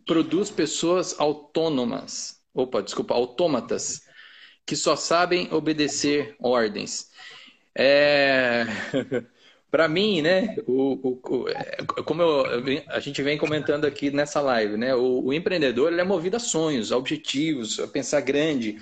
produz 0.06 0.50
pessoas 0.50 1.18
autônomas. 1.18 2.42
Opa, 2.52 2.82
desculpa, 2.82 3.14
autômatas, 3.14 4.02
que 4.66 4.76
só 4.76 4.96
sabem 4.96 5.52
obedecer 5.52 6.36
ordens. 6.38 7.10
É... 7.74 8.64
Para 9.74 9.88
mim, 9.88 10.22
né, 10.22 10.54
o, 10.68 11.18
o, 11.28 11.48
é, 11.48 11.82
como 12.04 12.22
eu, 12.22 12.44
a 12.90 13.00
gente 13.00 13.20
vem 13.24 13.36
comentando 13.36 13.84
aqui 13.84 14.08
nessa 14.08 14.40
live, 14.40 14.76
né, 14.76 14.94
o, 14.94 15.24
o, 15.24 15.32
empreendedor 15.32 15.90
ele 15.90 16.00
é 16.00 16.04
movido 16.04 16.36
a 16.36 16.38
sonhos, 16.38 16.92
a 16.92 16.96
objetivos, 16.96 17.80
a 17.80 17.88
pensar 17.88 18.20
grande. 18.20 18.78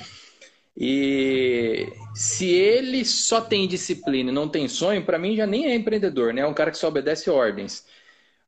E 0.76 1.90
se 2.14 2.44
ele 2.46 3.06
só 3.06 3.40
tem 3.40 3.66
disciplina 3.66 4.30
e 4.30 4.34
não 4.34 4.46
tem 4.46 4.68
sonho, 4.68 5.02
para 5.02 5.18
mim 5.18 5.34
já 5.34 5.46
nem 5.46 5.64
é 5.64 5.74
empreendedor, 5.74 6.34
né? 6.34 6.42
É 6.42 6.46
um 6.46 6.52
cara 6.52 6.70
que 6.70 6.76
só 6.76 6.88
obedece 6.88 7.30
ordens. 7.30 7.86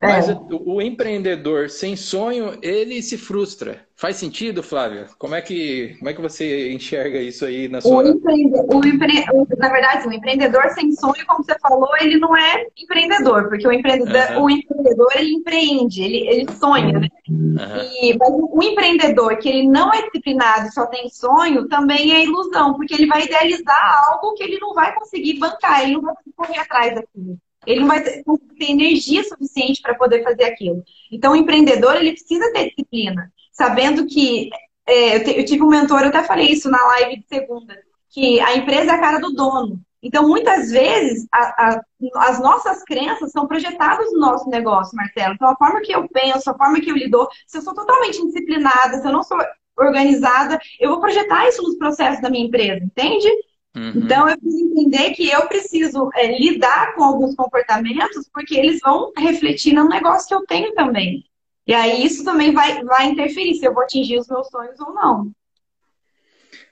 Mas 0.08 0.28
é. 0.28 0.32
o, 0.32 0.74
o, 0.74 0.82
empreendedor 0.82 1.70
sem 1.70 1.96
sonho, 1.96 2.58
ele 2.62 3.02
se 3.02 3.16
frustra. 3.16 3.86
Faz 3.96 4.16
sentido, 4.16 4.62
Flávia? 4.62 5.06
Como 5.18 5.34
é 5.34 5.40
que, 5.40 5.94
como 5.98 6.10
é 6.10 6.12
que 6.12 6.20
você 6.20 6.72
enxerga 6.72 7.18
isso 7.18 7.44
aí 7.44 7.68
na 7.68 7.80
sua... 7.80 8.02
O 8.02 8.08
empre... 8.08 8.34
o 8.72 8.84
empre... 8.84 9.24
Na 9.56 9.68
verdade, 9.68 10.08
o 10.08 10.12
empreendedor 10.12 10.68
sem 10.70 10.90
sonho, 10.92 11.24
como 11.26 11.44
você 11.44 11.56
falou, 11.60 11.88
ele 12.00 12.18
não 12.18 12.36
é 12.36 12.66
empreendedor, 12.76 13.48
porque 13.48 13.66
o 13.66 13.72
empreendedor, 13.72 14.36
uhum. 14.36 14.44
o 14.44 14.50
empreendedor 14.50 15.08
ele 15.14 15.34
empreende, 15.34 16.02
ele, 16.02 16.28
ele 16.28 16.52
sonha, 16.58 16.98
né? 16.98 17.08
Uhum. 17.28 17.56
E, 18.02 18.16
mas 18.18 18.30
o 18.30 18.62
empreendedor 18.62 19.36
que 19.38 19.48
ele 19.48 19.68
não 19.68 19.92
é 19.92 20.02
disciplinado 20.02 20.66
e 20.66 20.72
só 20.72 20.86
tem 20.86 21.08
sonho, 21.08 21.68
também 21.68 22.12
é 22.12 22.24
ilusão, 22.24 22.74
porque 22.74 22.94
ele 22.94 23.06
vai 23.06 23.24
idealizar 23.24 24.04
algo 24.08 24.34
que 24.34 24.42
ele 24.42 24.58
não 24.58 24.74
vai 24.74 24.92
conseguir 24.94 25.38
bancar, 25.38 25.82
ele 25.82 25.92
não 25.92 26.02
vai 26.02 26.14
correr 26.36 26.58
atrás 26.58 26.94
daquilo. 26.94 27.38
Ele 27.66 27.80
não 27.80 27.88
vai 27.88 28.02
ter, 28.02 28.22
ter 28.58 28.70
energia 28.70 29.24
suficiente 29.24 29.80
para 29.82 29.94
poder 29.94 30.22
fazer 30.22 30.44
aquilo. 30.44 30.82
Então, 31.10 31.32
o 31.32 31.36
empreendedor, 31.36 31.96
ele 31.96 32.12
precisa 32.12 32.52
ter 32.52 32.70
disciplina. 32.70 33.32
Sabendo 33.52 34.06
que... 34.06 34.50
É, 34.86 35.16
eu, 35.16 35.24
te, 35.24 35.38
eu 35.38 35.44
tive 35.46 35.62
um 35.62 35.68
mentor, 35.68 36.02
eu 36.02 36.08
até 36.08 36.22
falei 36.22 36.48
isso 36.48 36.70
na 36.70 36.84
live 36.88 37.16
de 37.16 37.26
segunda, 37.26 37.74
que 38.10 38.38
a 38.40 38.54
empresa 38.54 38.92
é 38.92 38.94
a 38.94 39.00
cara 39.00 39.18
do 39.18 39.32
dono. 39.32 39.80
Então, 40.02 40.28
muitas 40.28 40.70
vezes, 40.70 41.26
a, 41.32 41.38
a, 41.38 41.80
as 42.28 42.38
nossas 42.38 42.84
crenças 42.84 43.32
são 43.32 43.46
projetadas 43.46 44.12
no 44.12 44.20
nosso 44.20 44.50
negócio, 44.50 44.94
Marcelo. 44.94 45.32
Então, 45.32 45.48
a 45.48 45.56
forma 45.56 45.80
que 45.80 45.92
eu 45.92 46.06
penso, 46.10 46.50
a 46.50 46.54
forma 46.54 46.78
que 46.82 46.90
eu 46.90 46.94
lido, 46.94 47.26
se 47.46 47.56
eu 47.56 47.62
sou 47.62 47.74
totalmente 47.74 48.20
indisciplinada, 48.20 48.98
se 48.98 49.08
eu 49.08 49.12
não 49.12 49.22
sou 49.22 49.38
organizada, 49.78 50.60
eu 50.78 50.90
vou 50.90 51.00
projetar 51.00 51.48
isso 51.48 51.62
nos 51.62 51.78
processos 51.78 52.20
da 52.20 52.28
minha 52.28 52.44
empresa, 52.44 52.84
entende? 52.84 53.26
Uhum. 53.74 53.92
Então, 53.96 54.28
eu 54.28 54.38
preciso 54.38 54.70
entender 54.70 55.10
que 55.10 55.28
eu 55.28 55.48
preciso 55.48 56.10
é, 56.14 56.38
lidar 56.38 56.94
com 56.94 57.02
alguns 57.02 57.34
comportamentos, 57.34 58.28
porque 58.32 58.54
eles 58.54 58.78
vão 58.80 59.12
refletir 59.16 59.74
no 59.74 59.88
negócio 59.88 60.28
que 60.28 60.34
eu 60.34 60.46
tenho 60.46 60.72
também. 60.74 61.24
E 61.66 61.74
aí, 61.74 62.04
isso 62.04 62.24
também 62.24 62.52
vai, 62.52 62.84
vai 62.84 63.06
interferir 63.06 63.54
se 63.54 63.66
eu 63.66 63.74
vou 63.74 63.82
atingir 63.82 64.18
os 64.18 64.28
meus 64.28 64.48
sonhos 64.48 64.78
ou 64.78 64.94
não. 64.94 65.32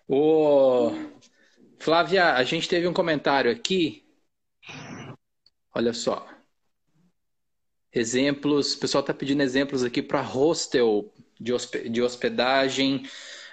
Ô, 0.06 0.92
Flávia, 1.78 2.34
a 2.34 2.44
gente 2.44 2.68
teve 2.68 2.86
um 2.86 2.92
comentário 2.92 3.50
aqui. 3.50 4.04
Olha 5.74 5.92
só. 5.92 6.28
Exemplos, 7.92 8.74
o 8.74 8.78
pessoal 8.78 9.00
está 9.00 9.12
pedindo 9.12 9.42
exemplos 9.42 9.82
aqui 9.82 10.00
para 10.00 10.20
hostel 10.20 11.12
de 11.40 12.02
hospedagem 12.02 13.02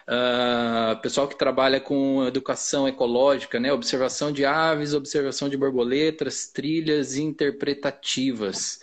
Uh, 0.10 1.00
pessoal 1.04 1.28
que 1.28 1.38
trabalha 1.38 1.80
com 1.80 2.26
educação 2.26 2.88
ecológica, 2.88 3.60
né? 3.60 3.72
observação 3.72 4.32
de 4.32 4.44
aves, 4.44 4.96
observação 4.96 5.48
de 5.48 5.56
borboletas, 5.56 6.48
trilhas 6.48 7.16
interpretativas. 7.16 8.80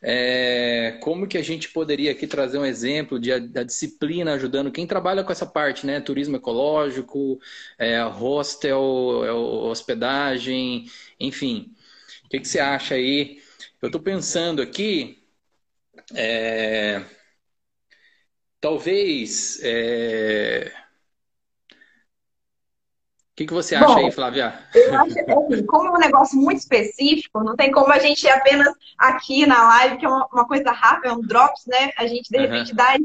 É, 0.00 0.98
como 1.02 1.26
que 1.26 1.36
a 1.36 1.42
gente 1.42 1.70
poderia 1.70 2.12
aqui 2.12 2.26
trazer 2.26 2.58
um 2.58 2.64
exemplo 2.64 3.18
de, 3.18 3.38
da 3.40 3.62
disciplina 3.62 4.34
ajudando 4.34 4.72
quem 4.72 4.86
trabalha 4.86 5.22
com 5.22 5.32
essa 5.32 5.46
parte, 5.46 5.86
né? 5.86 6.00
Turismo 6.00 6.36
ecológico, 6.36 7.38
é, 7.78 8.02
hostel, 8.02 9.22
é, 9.24 9.32
hospedagem, 9.32 10.90
enfim. 11.20 11.74
O 12.24 12.28
que, 12.30 12.40
que 12.40 12.48
você 12.48 12.60
acha 12.60 12.94
aí? 12.94 13.42
Eu 13.82 13.88
estou 13.88 14.00
pensando 14.00 14.62
aqui. 14.62 15.22
É, 16.14 17.02
Talvez. 18.64 19.60
É... 19.62 20.72
O 21.70 23.36
que, 23.36 23.44
que 23.44 23.52
você 23.52 23.74
acha 23.74 23.86
Bom, 23.86 24.06
aí, 24.06 24.10
Flávia? 24.10 24.54
Eu 24.74 24.98
acho 25.00 25.12
que, 25.12 25.20
assim, 25.20 25.66
como 25.66 25.88
é 25.88 25.90
um 25.90 25.98
negócio 25.98 26.40
muito 26.40 26.60
específico, 26.60 27.44
não 27.44 27.56
tem 27.56 27.70
como 27.70 27.92
a 27.92 27.98
gente 27.98 28.26
apenas 28.26 28.72
aqui 28.96 29.44
na 29.44 29.68
live, 29.68 29.98
que 29.98 30.06
é 30.06 30.08
uma, 30.08 30.26
uma 30.32 30.46
coisa 30.46 30.70
rápida, 30.70 31.08
é 31.08 31.12
um 31.12 31.20
drops, 31.20 31.66
né? 31.66 31.90
A 31.98 32.06
gente, 32.06 32.30
de 32.30 32.38
repente, 32.38 32.70
uhum. 32.70 32.76
dá 32.76 32.96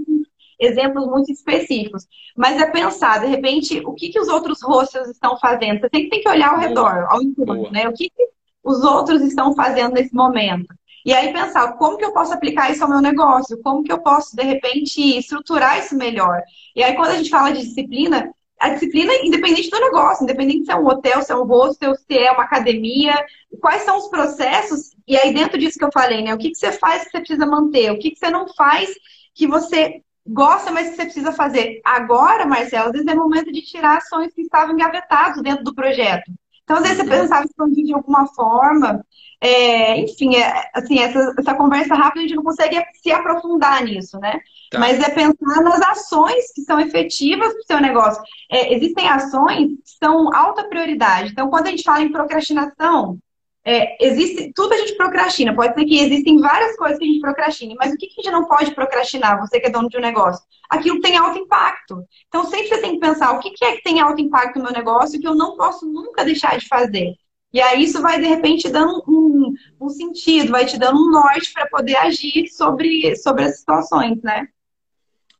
exemplos 0.62 1.06
muito 1.08 1.30
específicos. 1.30 2.08
Mas 2.38 2.62
é 2.62 2.72
pensar, 2.72 3.20
de 3.20 3.28
repente, 3.28 3.82
o 3.86 3.94
que, 3.94 4.08
que 4.08 4.20
os 4.20 4.30
outros 4.30 4.62
rostos 4.62 5.10
estão 5.10 5.38
fazendo. 5.40 5.82
Você 5.82 5.90
sempre 5.94 6.10
tem 6.10 6.22
que 6.22 6.30
olhar 6.30 6.54
ao 6.54 6.60
redor, 6.60 7.06
ao 7.10 7.22
entorno, 7.22 7.70
né? 7.70 7.86
O 7.90 7.94
que, 7.94 8.10
que 8.10 8.30
os 8.64 8.82
outros 8.82 9.22
estão 9.24 9.54
fazendo 9.54 9.92
nesse 9.92 10.14
momento. 10.14 10.74
E 11.10 11.14
aí 11.14 11.34
pensar 11.34 11.74
como 11.74 11.98
que 11.98 12.06
eu 12.06 12.14
posso 12.14 12.32
aplicar 12.32 12.70
isso 12.70 12.84
ao 12.84 12.90
meu 12.92 13.02
negócio, 13.02 13.60
como 13.64 13.84
que 13.84 13.92
eu 13.92 13.98
posso, 13.98 14.36
de 14.36 14.44
repente, 14.44 15.18
estruturar 15.18 15.80
isso 15.80 15.96
melhor. 15.96 16.40
E 16.76 16.84
aí, 16.84 16.96
quando 16.96 17.10
a 17.10 17.16
gente 17.16 17.32
fala 17.32 17.52
de 17.52 17.64
disciplina, 17.64 18.32
a 18.60 18.70
disciplina 18.70 19.12
independente 19.24 19.72
do 19.72 19.80
negócio, 19.80 20.22
independente 20.22 20.66
se 20.66 20.72
é 20.72 20.76
um 20.76 20.86
hotel, 20.86 21.24
se 21.24 21.32
é 21.32 21.36
um 21.36 21.46
hostel, 21.46 21.96
se 21.96 22.16
é 22.16 22.32
uma 22.32 22.44
academia, 22.44 23.16
quais 23.60 23.82
são 23.82 23.98
os 23.98 24.08
processos, 24.08 24.92
e 25.08 25.18
aí 25.18 25.34
dentro 25.34 25.58
disso 25.58 25.80
que 25.80 25.84
eu 25.84 25.92
falei, 25.92 26.22
né? 26.22 26.32
O 26.32 26.38
que, 26.38 26.52
que 26.52 26.58
você 26.60 26.72
faz 26.74 27.06
que 27.06 27.10
você 27.10 27.20
precisa 27.22 27.46
manter, 27.48 27.92
o 27.92 27.98
que, 27.98 28.12
que 28.12 28.20
você 28.20 28.30
não 28.30 28.48
faz 28.54 28.94
que 29.34 29.48
você 29.48 30.04
gosta, 30.28 30.72
mas 30.72 30.92
que 30.92 30.96
você 30.96 31.06
precisa 31.06 31.32
fazer. 31.32 31.82
Agora, 31.84 32.46
Marcelo, 32.46 32.90
às 32.90 32.92
vezes 32.92 33.08
é 33.08 33.16
momento 33.16 33.52
de 33.52 33.64
tirar 33.64 33.98
ações 33.98 34.32
que 34.32 34.42
estavam 34.42 34.76
engavetados 34.76 35.42
dentro 35.42 35.64
do 35.64 35.74
projeto. 35.74 36.32
Então, 36.70 36.78
às 36.78 36.84
vezes 36.84 36.98
você 36.98 37.04
uhum. 37.04 37.22
pensava 37.22 37.46
expandir 37.46 37.84
de 37.84 37.94
alguma 37.96 38.28
forma, 38.28 39.04
é, 39.42 39.98
enfim, 40.02 40.36
é, 40.36 40.70
assim, 40.72 41.00
essa, 41.00 41.34
essa 41.40 41.56
conversa 41.56 41.96
rápida 41.96 42.20
a 42.20 42.28
gente 42.28 42.36
não 42.36 42.44
consegue 42.44 42.80
se 43.02 43.12
aprofundar 43.12 43.84
nisso, 43.84 44.20
né? 44.20 44.40
Tá. 44.70 44.78
Mas 44.78 45.00
é 45.00 45.10
pensar 45.10 45.64
nas 45.64 45.82
ações 45.82 46.54
que 46.54 46.62
são 46.62 46.80
efetivas 46.80 47.52
para 47.54 47.60
o 47.60 47.66
seu 47.66 47.82
negócio. 47.82 48.22
É, 48.52 48.72
existem 48.76 49.10
ações 49.10 49.70
que 49.84 49.98
são 50.00 50.32
alta 50.32 50.64
prioridade. 50.66 51.32
Então, 51.32 51.50
quando 51.50 51.66
a 51.66 51.70
gente 51.72 51.82
fala 51.82 52.04
em 52.04 52.12
procrastinação, 52.12 53.18
é, 53.66 54.06
existe, 54.06 54.52
tudo 54.56 54.74
a 54.74 54.78
gente 54.78 54.96
procrastina. 54.96 55.56
Pode 55.56 55.74
ser 55.74 55.86
que 55.86 56.00
existem 56.00 56.40
várias 56.40 56.76
coisas 56.76 56.98
que 56.98 57.04
a 57.04 57.08
gente 57.08 57.20
procrastine, 57.20 57.76
mas 57.76 57.94
o 57.94 57.98
que, 57.98 58.08
a 58.08 58.22
gente 58.22 58.32
não 58.32 58.46
pode 58.46 58.72
procrastinar, 58.72 59.40
você 59.40 59.60
que 59.60 59.68
é 59.68 59.70
dono 59.70 59.90
de 59.90 59.98
um 59.98 60.02
negócio? 60.02 60.44
Aquilo 60.70 61.02
tem 61.02 61.18
alto 61.18 61.38
impacto. 61.38 62.04
Então, 62.28 62.46
sempre 62.46 62.68
você 62.68 62.80
tem 62.80 62.94
que 62.94 63.00
pensar 63.00 63.32
o 63.32 63.40
que, 63.40 63.52
que 63.52 63.66
é 63.66 63.76
que 63.76 63.84
tem 63.84 64.00
alto 64.00 64.22
impacto 64.22 64.58
no 64.58 64.66
meu 64.66 64.74
negócio 64.74 65.20
que 65.20 65.28
eu 65.28 65.36
não 65.36 65.56
posso 65.58 65.86
nunca 65.86 66.24
deixar 66.24 66.58
de 66.58 66.68
fazer. 66.68 67.16
E 67.52 67.60
aí 67.60 67.84
isso 67.84 68.02
vai, 68.02 68.20
de 68.20 68.28
repente, 68.28 68.70
dando 68.70 69.04
um, 69.08 69.54
um 69.82 69.90
sentido, 69.90 70.52
vai 70.52 70.66
te 70.66 70.78
dando 70.78 71.00
um 71.00 71.10
norte 71.10 71.52
para 71.52 71.68
poder 71.68 71.96
agir 71.96 72.48
sobre, 72.50 73.16
sobre 73.16 73.46
as 73.46 73.60
situações, 73.60 74.22
né? 74.22 74.48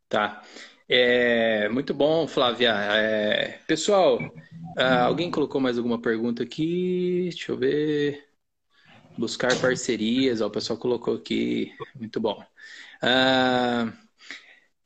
Tá. 0.08 0.42
É, 0.90 1.70
muito 1.70 1.94
bom, 1.94 2.28
Flávia. 2.28 2.72
É, 2.72 3.60
pessoal, 3.68 4.18
uh, 4.20 5.04
alguém 5.06 5.30
colocou 5.30 5.62
mais 5.62 5.78
alguma 5.78 6.02
pergunta 6.02 6.42
aqui? 6.42 7.30
Deixa 7.30 7.52
eu 7.52 7.58
ver. 7.58 8.28
Buscar 9.16 9.56
parcerias, 9.62 10.42
ó, 10.42 10.48
o 10.48 10.52
pessoal 10.52 10.80
colocou 10.80 11.14
aqui. 11.14 11.72
Muito 11.96 12.20
bom. 12.20 12.44
Uh, 13.04 13.94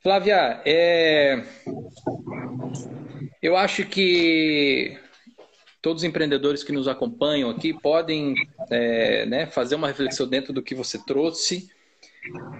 Flávia, 0.02 0.60
é, 0.66 1.42
eu 3.40 3.56
acho 3.56 3.86
que 3.86 4.98
todos 5.80 6.02
os 6.02 6.08
empreendedores 6.08 6.62
que 6.62 6.72
nos 6.72 6.86
acompanham 6.86 7.48
aqui 7.48 7.72
podem 7.72 8.34
é, 8.70 9.24
né, 9.24 9.46
fazer 9.46 9.76
uma 9.76 9.88
reflexão 9.88 10.28
dentro 10.28 10.52
do 10.52 10.62
que 10.62 10.74
você 10.74 10.98
trouxe. 11.06 11.70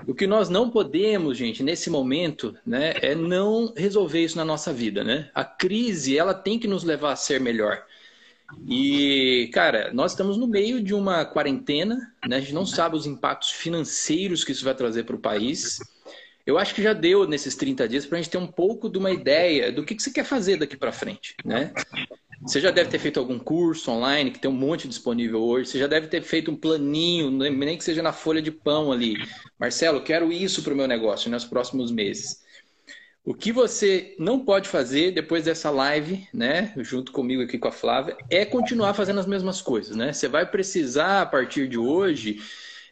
O 0.07 0.15
que 0.15 0.27
nós 0.27 0.49
não 0.49 0.71
podemos, 0.71 1.39
gente, 1.39 1.63
nesse 1.63 1.89
momento, 1.89 2.55
né, 2.67 2.95
é 3.01 3.15
não 3.15 3.73
resolver 3.77 4.23
isso 4.23 4.37
na 4.37 4.45
nossa 4.45 4.73
vida, 4.73 5.03
né? 5.03 5.31
A 5.35 5.45
crise, 5.45 6.19
ela 6.19 6.35
tem 6.35 6.59
que 6.59 6.69
nos 6.69 6.85
levar 6.85 7.13
a 7.13 7.17
ser 7.17 7.41
melhor. 7.41 7.85
E, 8.69 9.51
cara, 9.53 9.91
nós 9.93 10.13
estamos 10.13 10.37
no 10.37 10.47
meio 10.47 10.83
de 10.83 10.95
uma 10.95 11.25
quarentena, 11.25 12.13
né? 12.27 12.37
A 12.37 12.41
gente 12.41 12.53
não 12.53 12.67
sabe 12.67 12.97
os 12.97 13.07
impactos 13.07 13.51
financeiros 13.51 14.45
que 14.45 14.53
isso 14.53 14.65
vai 14.65 14.75
trazer 14.75 15.05
para 15.05 15.17
o 15.17 15.21
país. 15.21 15.79
Eu 16.47 16.59
acho 16.59 16.75
que 16.75 16.83
já 16.83 16.93
deu 16.93 17.27
nesses 17.27 17.57
30 17.57 17.89
dias 17.89 18.07
para 18.07 18.19
a 18.19 18.21
gente 18.21 18.31
ter 18.31 18.39
um 18.39 18.47
pouco 18.47 18.91
de 18.91 18.99
uma 18.99 19.11
ideia 19.11 19.73
do 19.73 19.83
que, 19.83 19.95
que 19.95 20.03
você 20.03 20.11
quer 20.11 20.25
fazer 20.25 20.59
daqui 20.59 20.77
para 20.77 20.93
frente, 20.93 21.35
né? 21.43 21.73
Você 22.45 22.61
já 22.61 22.71
deve 22.71 22.91
ter 22.91 22.99
feito 22.99 23.19
algum 23.19 23.39
curso 23.39 23.91
online, 23.91 24.31
que 24.31 24.39
tem 24.39 24.51
um 24.51 24.55
monte 24.55 24.87
disponível 24.87 25.43
hoje. 25.43 25.71
Você 25.71 25.79
já 25.79 25.87
deve 25.87 26.09
ter 26.09 26.21
feito 26.21 26.51
um 26.51 26.57
planinho, 26.57 27.31
nem 27.31 27.79
que 27.79 27.83
seja 27.83 28.03
na 28.03 28.13
folha 28.13 28.43
de 28.43 28.51
pão 28.51 28.93
ali. 28.93 29.17
Marcelo, 29.59 30.03
quero 30.03 30.31
isso 30.31 30.63
para 30.63 30.75
o 30.75 30.77
meu 30.77 30.87
negócio 30.87 31.31
nos 31.31 31.47
próximos 31.47 31.91
meses. 31.91 32.45
O 33.25 33.33
que 33.33 33.51
você 33.51 34.15
não 34.19 34.39
pode 34.45 34.69
fazer 34.69 35.13
depois 35.13 35.47
dessa 35.47 35.71
live, 35.71 36.29
né, 36.35 36.75
junto 36.77 37.11
comigo 37.11 37.41
aqui 37.41 37.57
com 37.57 37.69
a 37.69 37.73
Flávia, 37.73 38.15
é 38.29 38.45
continuar 38.45 38.93
fazendo 38.93 39.21
as 39.21 39.27
mesmas 39.27 39.63
coisas, 39.63 39.97
né? 39.97 40.13
Você 40.13 40.29
vai 40.29 40.45
precisar, 40.45 41.23
a 41.23 41.27
partir 41.27 41.67
de 41.67 41.79
hoje, 41.79 42.43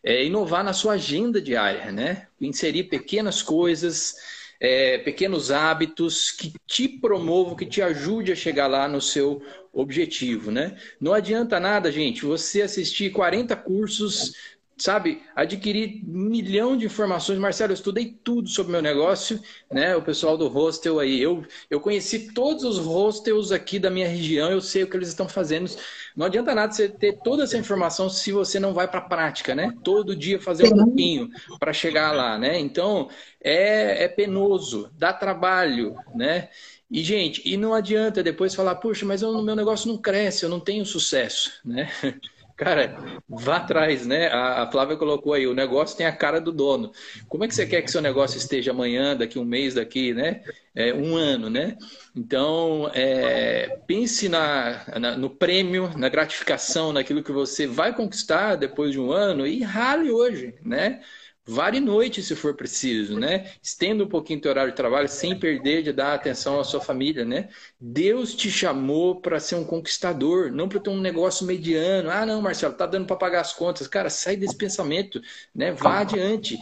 é, 0.02 0.24
inovar 0.24 0.64
na 0.64 0.72
sua 0.72 0.94
agenda 0.94 1.38
diária, 1.38 1.92
né? 1.92 2.26
Inserir 2.40 2.84
pequenas 2.84 3.42
coisas, 3.42 4.14
é, 4.62 4.96
pequenos 4.98 5.50
hábitos 5.50 6.30
que 6.30 6.52
te 6.68 6.86
promovam, 6.86 7.56
que 7.56 7.66
te 7.66 7.82
ajude 7.82 8.30
a 8.30 8.36
chegar 8.36 8.68
lá 8.68 8.86
no 8.86 9.00
seu 9.00 9.42
objetivo, 9.72 10.52
né? 10.52 10.78
Não 11.00 11.12
adianta 11.12 11.58
nada, 11.58 11.90
gente, 11.90 12.24
você 12.24 12.62
assistir 12.62 13.10
40 13.10 13.56
cursos 13.56 14.34
sabe, 14.82 15.22
adquirir 15.36 16.02
um 16.04 16.24
milhão 16.24 16.76
de 16.76 16.86
informações. 16.86 17.38
Marcelo, 17.38 17.70
eu 17.70 17.74
estudei 17.74 18.18
tudo 18.24 18.48
sobre 18.48 18.72
meu 18.72 18.82
negócio, 18.82 19.40
né? 19.70 19.94
O 19.94 20.02
pessoal 20.02 20.36
do 20.36 20.48
hostel 20.48 20.98
aí, 20.98 21.22
eu, 21.22 21.44
eu 21.70 21.80
conheci 21.80 22.32
todos 22.32 22.64
os 22.64 22.78
hostels 22.78 23.52
aqui 23.52 23.78
da 23.78 23.90
minha 23.90 24.08
região, 24.08 24.50
eu 24.50 24.60
sei 24.60 24.82
o 24.82 24.90
que 24.90 24.96
eles 24.96 25.08
estão 25.08 25.28
fazendo. 25.28 25.70
Não 26.16 26.26
adianta 26.26 26.52
nada 26.52 26.72
você 26.72 26.88
ter 26.88 27.20
toda 27.22 27.44
essa 27.44 27.56
informação 27.56 28.10
se 28.10 28.32
você 28.32 28.58
não 28.58 28.74
vai 28.74 28.88
para 28.88 28.98
a 28.98 29.04
prática, 29.08 29.54
né? 29.54 29.72
Todo 29.84 30.16
dia 30.16 30.40
fazer 30.40 30.66
um 30.66 30.84
pouquinho 30.84 31.30
para 31.60 31.72
chegar 31.72 32.10
lá, 32.10 32.36
né? 32.36 32.58
Então, 32.58 33.08
é, 33.40 34.02
é 34.02 34.08
penoso, 34.08 34.90
dá 34.98 35.12
trabalho, 35.12 35.94
né? 36.12 36.48
E, 36.90 37.04
gente, 37.04 37.40
e 37.48 37.56
não 37.56 37.72
adianta 37.72 38.20
depois 38.20 38.52
falar, 38.52 38.74
puxa, 38.74 39.06
mas 39.06 39.22
o 39.22 39.42
meu 39.42 39.54
negócio 39.54 39.86
não 39.86 39.96
cresce, 39.96 40.42
eu 40.42 40.50
não 40.50 40.60
tenho 40.60 40.84
sucesso, 40.84 41.52
né? 41.64 41.88
Cara, 42.56 42.96
vá 43.28 43.56
atrás, 43.56 44.06
né? 44.06 44.28
A, 44.28 44.70
Flávia 44.70 44.96
colocou 44.96 45.32
aí, 45.32 45.46
o 45.46 45.54
negócio 45.54 45.96
tem 45.96 46.06
a 46.06 46.14
cara 46.14 46.40
do 46.40 46.52
dono. 46.52 46.92
Como 47.28 47.44
é 47.44 47.48
que 47.48 47.54
você 47.54 47.66
quer 47.66 47.82
que 47.82 47.90
seu 47.90 48.00
negócio 48.00 48.36
esteja 48.38 48.70
amanhã, 48.70 49.16
daqui 49.16 49.38
um 49.38 49.44
mês, 49.44 49.74
daqui, 49.74 50.12
né? 50.12 50.42
É, 50.74 50.92
um 50.94 51.16
ano, 51.16 51.50
né? 51.50 51.76
Então, 52.14 52.90
é, 52.94 53.78
pense 53.86 54.28
na, 54.28 54.84
na, 54.98 55.16
no 55.16 55.30
prêmio, 55.30 55.90
na 55.96 56.08
gratificação, 56.08 56.92
naquilo 56.92 57.22
que 57.22 57.32
você 57.32 57.66
vai 57.66 57.94
conquistar 57.94 58.56
depois 58.56 58.92
de 58.92 59.00
um 59.00 59.10
ano 59.10 59.46
e 59.46 59.62
rale 59.62 60.10
hoje, 60.10 60.54
né? 60.62 61.00
Vare 61.44 61.80
noite 61.80 62.22
se 62.22 62.36
for 62.36 62.54
preciso, 62.54 63.18
né? 63.18 63.50
Estenda 63.60 64.04
um 64.04 64.08
pouquinho 64.08 64.38
o 64.38 64.42
teu 64.42 64.50
horário 64.52 64.70
de 64.70 64.76
trabalho 64.76 65.08
sem 65.08 65.36
perder 65.36 65.82
de 65.82 65.92
dar 65.92 66.14
atenção 66.14 66.60
à 66.60 66.64
sua 66.64 66.80
família, 66.80 67.24
né? 67.24 67.48
Deus 67.80 68.32
te 68.32 68.48
chamou 68.48 69.20
para 69.20 69.40
ser 69.40 69.56
um 69.56 69.64
conquistador, 69.64 70.52
não 70.52 70.68
para 70.68 70.78
ter 70.78 70.90
um 70.90 71.00
negócio 71.00 71.44
mediano. 71.44 72.10
Ah, 72.10 72.24
não, 72.24 72.40
Marcelo, 72.40 72.74
tá 72.74 72.86
dando 72.86 73.06
para 73.06 73.16
pagar 73.16 73.40
as 73.40 73.52
contas. 73.52 73.88
Cara, 73.88 74.08
sai 74.08 74.36
desse 74.36 74.56
pensamento, 74.56 75.20
né? 75.52 75.72
Vá 75.72 75.98
adiante. 75.98 76.60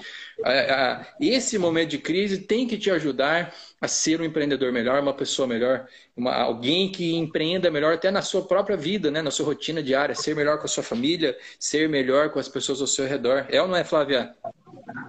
Esse 1.20 1.58
momento 1.58 1.90
de 1.90 1.98
crise 1.98 2.38
tem 2.38 2.66
que 2.66 2.78
te 2.78 2.90
ajudar 2.90 3.52
a 3.80 3.88
ser 3.88 4.20
um 4.20 4.24
empreendedor 4.24 4.72
melhor, 4.72 5.00
uma 5.00 5.14
pessoa 5.14 5.48
melhor, 5.48 5.86
uma, 6.16 6.34
alguém 6.34 6.90
que 6.90 7.14
empreenda 7.14 7.70
melhor 7.70 7.94
até 7.94 8.10
na 8.10 8.22
sua 8.22 8.42
própria 8.42 8.76
vida, 8.76 9.10
né? 9.10 9.22
na 9.22 9.30
sua 9.30 9.46
rotina 9.46 9.82
diária, 9.82 10.14
ser 10.14 10.36
melhor 10.36 10.58
com 10.58 10.66
a 10.66 10.68
sua 10.68 10.82
família, 10.82 11.36
ser 11.58 11.88
melhor 11.88 12.30
com 12.30 12.38
as 12.38 12.48
pessoas 12.48 12.80
ao 12.80 12.86
seu 12.86 13.06
redor. 13.06 13.46
É 13.48 13.60
ou 13.60 13.68
não 13.68 13.76
é, 13.76 13.84
Flávia? 13.84 14.34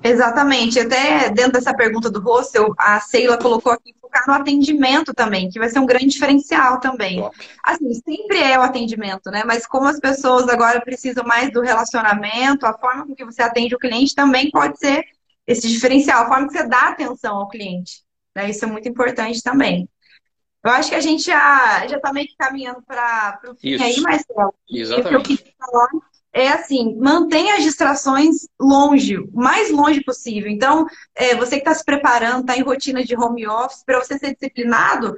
Exatamente. 0.03 0.79
Até 0.79 1.29
dentro 1.29 1.53
dessa 1.53 1.73
pergunta 1.73 2.09
do 2.09 2.21
hostel, 2.21 2.73
a 2.77 2.99
Sheila 2.99 3.37
colocou 3.37 3.71
aqui 3.71 3.93
focar 3.99 4.23
no 4.27 4.33
atendimento 4.33 5.13
também, 5.13 5.49
que 5.49 5.59
vai 5.59 5.69
ser 5.69 5.79
um 5.79 5.85
grande 5.85 6.07
diferencial 6.07 6.79
também. 6.79 7.21
Top. 7.21 7.37
Assim, 7.63 7.93
sempre 7.93 8.39
é 8.39 8.59
o 8.59 8.61
atendimento, 8.61 9.31
né? 9.31 9.43
Mas 9.45 9.65
como 9.65 9.87
as 9.87 9.99
pessoas 9.99 10.49
agora 10.49 10.81
precisam 10.81 11.23
mais 11.23 11.51
do 11.51 11.61
relacionamento, 11.61 12.65
a 12.65 12.73
forma 12.73 13.05
com 13.05 13.15
que 13.15 13.25
você 13.25 13.41
atende 13.41 13.75
o 13.75 13.79
cliente 13.79 14.13
também 14.13 14.49
pode 14.51 14.77
ser 14.77 15.03
esse 15.45 15.67
diferencial, 15.67 16.23
a 16.23 16.27
forma 16.27 16.47
que 16.47 16.53
você 16.53 16.67
dá 16.67 16.89
atenção 16.89 17.37
ao 17.37 17.47
cliente. 17.47 18.03
Né? 18.35 18.49
Isso 18.49 18.63
é 18.65 18.67
muito 18.67 18.87
importante 18.87 19.41
também. 19.41 19.89
Eu 20.63 20.71
acho 20.71 20.89
que 20.89 20.95
a 20.95 21.01
gente 21.01 21.23
já 21.23 21.85
está 21.85 22.13
meio 22.13 22.27
que 22.27 22.35
caminhando 22.35 22.81
para 22.83 23.39
o 23.47 23.55
fim 23.55 23.71
Isso. 23.71 23.83
aí, 23.83 23.99
Marcelo. 24.01 24.53
Exatamente. 24.69 25.15
O 25.15 25.23
que 25.23 25.33
eu 25.33 25.37
queria 25.37 25.53
falar 25.57 25.89
é 26.33 26.47
assim, 26.49 26.95
mantenha 26.97 27.55
as 27.55 27.63
distrações 27.63 28.47
longe, 28.59 29.17
o 29.17 29.29
mais 29.33 29.71
longe 29.71 30.01
possível. 30.03 30.49
Então, 30.49 30.85
é, 31.15 31.35
você 31.35 31.55
que 31.55 31.61
está 31.61 31.73
se 31.73 31.83
preparando, 31.83 32.41
está 32.41 32.55
em 32.55 32.61
rotina 32.61 33.03
de 33.03 33.15
home 33.15 33.47
office, 33.47 33.83
para 33.83 33.99
você 33.99 34.17
ser 34.17 34.33
disciplinado, 34.33 35.15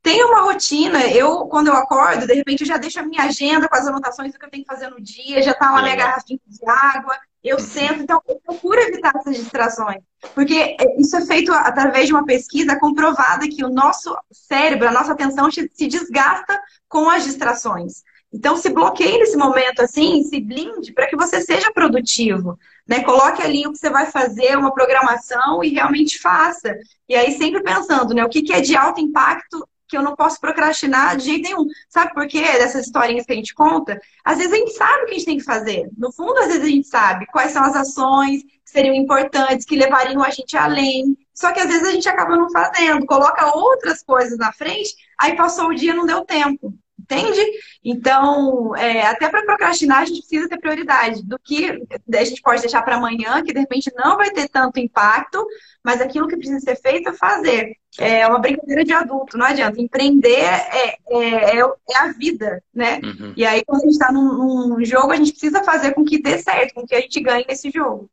tenha 0.00 0.26
uma 0.26 0.42
rotina. 0.42 1.06
Eu, 1.08 1.46
quando 1.46 1.66
eu 1.66 1.74
acordo, 1.74 2.26
de 2.26 2.34
repente 2.34 2.62
eu 2.62 2.66
já 2.66 2.76
deixo 2.76 3.00
a 3.00 3.02
minha 3.02 3.24
agenda 3.24 3.68
com 3.68 3.76
as 3.76 3.86
anotações 3.86 4.32
do 4.32 4.38
que 4.38 4.44
eu 4.44 4.50
tenho 4.50 4.64
que 4.64 4.72
fazer 4.72 4.88
no 4.88 5.00
dia, 5.00 5.42
já 5.42 5.50
está 5.50 5.70
lá 5.72 5.82
minha 5.82 5.96
garrafinha 5.96 6.40
de 6.46 6.70
água, 6.70 7.18
eu 7.44 7.60
sento, 7.60 8.02
então 8.02 8.20
eu 8.26 8.40
procuro 8.40 8.80
evitar 8.80 9.12
essas 9.14 9.36
distrações. 9.36 10.02
Porque 10.34 10.54
é, 10.54 10.76
isso 10.98 11.14
é 11.14 11.26
feito 11.26 11.52
através 11.52 12.06
de 12.06 12.14
uma 12.14 12.24
pesquisa 12.24 12.78
comprovada 12.78 13.46
que 13.46 13.62
o 13.62 13.68
nosso 13.68 14.16
cérebro, 14.32 14.88
a 14.88 14.92
nossa 14.92 15.12
atenção 15.12 15.50
se 15.50 15.86
desgasta 15.86 16.58
com 16.88 17.10
as 17.10 17.24
distrações. 17.24 18.02
Então, 18.32 18.56
se 18.56 18.68
bloqueie 18.70 19.18
nesse 19.18 19.36
momento 19.36 19.80
assim, 19.80 20.24
se 20.24 20.40
blinde 20.40 20.92
para 20.92 21.06
que 21.06 21.16
você 21.16 21.40
seja 21.40 21.70
produtivo. 21.70 22.58
Né? 22.88 23.04
Coloque 23.04 23.40
ali 23.40 23.66
o 23.66 23.72
que 23.72 23.78
você 23.78 23.90
vai 23.90 24.06
fazer, 24.06 24.58
uma 24.58 24.74
programação 24.74 25.62
e 25.62 25.68
realmente 25.68 26.18
faça. 26.18 26.74
E 27.08 27.14
aí, 27.14 27.30
sempre 27.32 27.62
pensando, 27.62 28.12
né? 28.12 28.24
O 28.24 28.28
que, 28.28 28.42
que 28.42 28.52
é 28.52 28.60
de 28.60 28.74
alto 28.74 29.00
impacto 29.00 29.64
que 29.94 29.98
eu 29.98 30.02
não 30.02 30.16
posso 30.16 30.40
procrastinar 30.40 31.16
de 31.16 31.26
jeito 31.26 31.44
nenhum. 31.44 31.66
Sabe 31.88 32.12
por 32.12 32.26
quê? 32.26 32.42
Dessas 32.42 32.86
historinhas 32.86 33.24
que 33.24 33.32
a 33.32 33.36
gente 33.36 33.54
conta? 33.54 34.00
Às 34.24 34.38
vezes 34.38 34.52
a 34.52 34.56
gente 34.56 34.72
sabe 34.72 35.02
o 35.02 35.06
que 35.06 35.12
a 35.12 35.14
gente 35.14 35.24
tem 35.24 35.38
que 35.38 35.44
fazer. 35.44 35.88
No 35.96 36.12
fundo, 36.12 36.36
às 36.38 36.48
vezes 36.48 36.64
a 36.64 36.68
gente 36.68 36.88
sabe 36.88 37.26
quais 37.26 37.52
são 37.52 37.62
as 37.62 37.76
ações 37.76 38.42
que 38.42 38.50
seriam 38.64 38.94
importantes, 38.94 39.64
que 39.64 39.76
levariam 39.76 40.20
a 40.24 40.30
gente 40.30 40.56
além. 40.56 41.16
Só 41.32 41.52
que 41.52 41.60
às 41.60 41.68
vezes 41.68 41.86
a 41.86 41.92
gente 41.92 42.08
acaba 42.08 42.36
não 42.36 42.50
fazendo, 42.50 43.06
coloca 43.06 43.56
outras 43.56 44.02
coisas 44.02 44.36
na 44.36 44.52
frente, 44.52 44.94
aí 45.20 45.36
passou 45.36 45.68
o 45.68 45.74
dia 45.74 45.94
não 45.94 46.06
deu 46.06 46.24
tempo. 46.24 46.74
Entende? 46.98 47.44
Então, 47.84 48.74
é, 48.76 49.02
até 49.02 49.28
para 49.28 49.44
procrastinar, 49.44 50.00
a 50.00 50.04
gente 50.06 50.20
precisa 50.20 50.48
ter 50.48 50.58
prioridade 50.58 51.22
do 51.22 51.38
que 51.38 51.82
a 52.14 52.24
gente 52.24 52.40
pode 52.40 52.62
deixar 52.62 52.82
para 52.82 52.96
amanhã, 52.96 53.42
que 53.42 53.52
de 53.52 53.60
repente 53.60 53.92
não 53.94 54.16
vai 54.16 54.30
ter 54.30 54.48
tanto 54.48 54.80
impacto, 54.80 55.46
mas 55.84 56.00
aquilo 56.00 56.26
que 56.26 56.36
precisa 56.36 56.60
ser 56.60 56.76
feito 56.76 57.10
é 57.10 57.12
fazer. 57.12 57.76
É 57.98 58.26
uma 58.26 58.38
brincadeira 58.38 58.84
de 58.84 58.92
adulto, 58.92 59.38
não 59.38 59.46
adianta. 59.46 59.80
Empreender 59.80 60.40
é, 60.40 60.98
é, 61.08 61.58
é, 61.58 61.58
é 61.58 61.98
a 61.98 62.12
vida, 62.12 62.62
né? 62.74 63.00
Uhum. 63.02 63.34
E 63.36 63.44
aí, 63.44 63.64
quando 63.64 63.82
a 63.82 63.84
gente 63.84 63.92
está 63.92 64.12
num, 64.12 64.68
num 64.68 64.84
jogo, 64.84 65.12
a 65.12 65.16
gente 65.16 65.30
precisa 65.30 65.62
fazer 65.62 65.92
com 65.92 66.04
que 66.04 66.20
dê 66.20 66.38
certo, 66.38 66.74
com 66.74 66.86
que 66.86 66.94
a 66.94 67.00
gente 67.00 67.20
ganhe 67.20 67.44
nesse 67.48 67.70
jogo. 67.70 68.10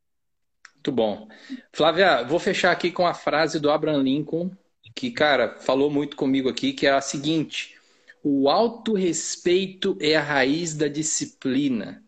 Muito 0.76 0.92
bom. 0.92 1.28
Flávia, 1.74 2.24
vou 2.24 2.40
fechar 2.40 2.72
aqui 2.72 2.92
com 2.92 3.06
a 3.06 3.14
frase 3.14 3.60
do 3.60 3.72
Abraham 3.72 4.04
Lincoln, 4.04 4.52
que, 4.96 5.12
cara, 5.12 5.58
falou 5.60 5.90
muito 5.90 6.16
comigo 6.16 6.50
aqui, 6.50 6.74
que 6.74 6.86
é 6.86 6.92
a 6.92 7.02
seguinte 7.02 7.80
o 8.24 8.50
autorrespeito 8.50 9.98
é 10.00 10.16
a 10.16 10.22
raiz 10.22 10.76
da 10.76 10.88
disciplina. 10.88 12.04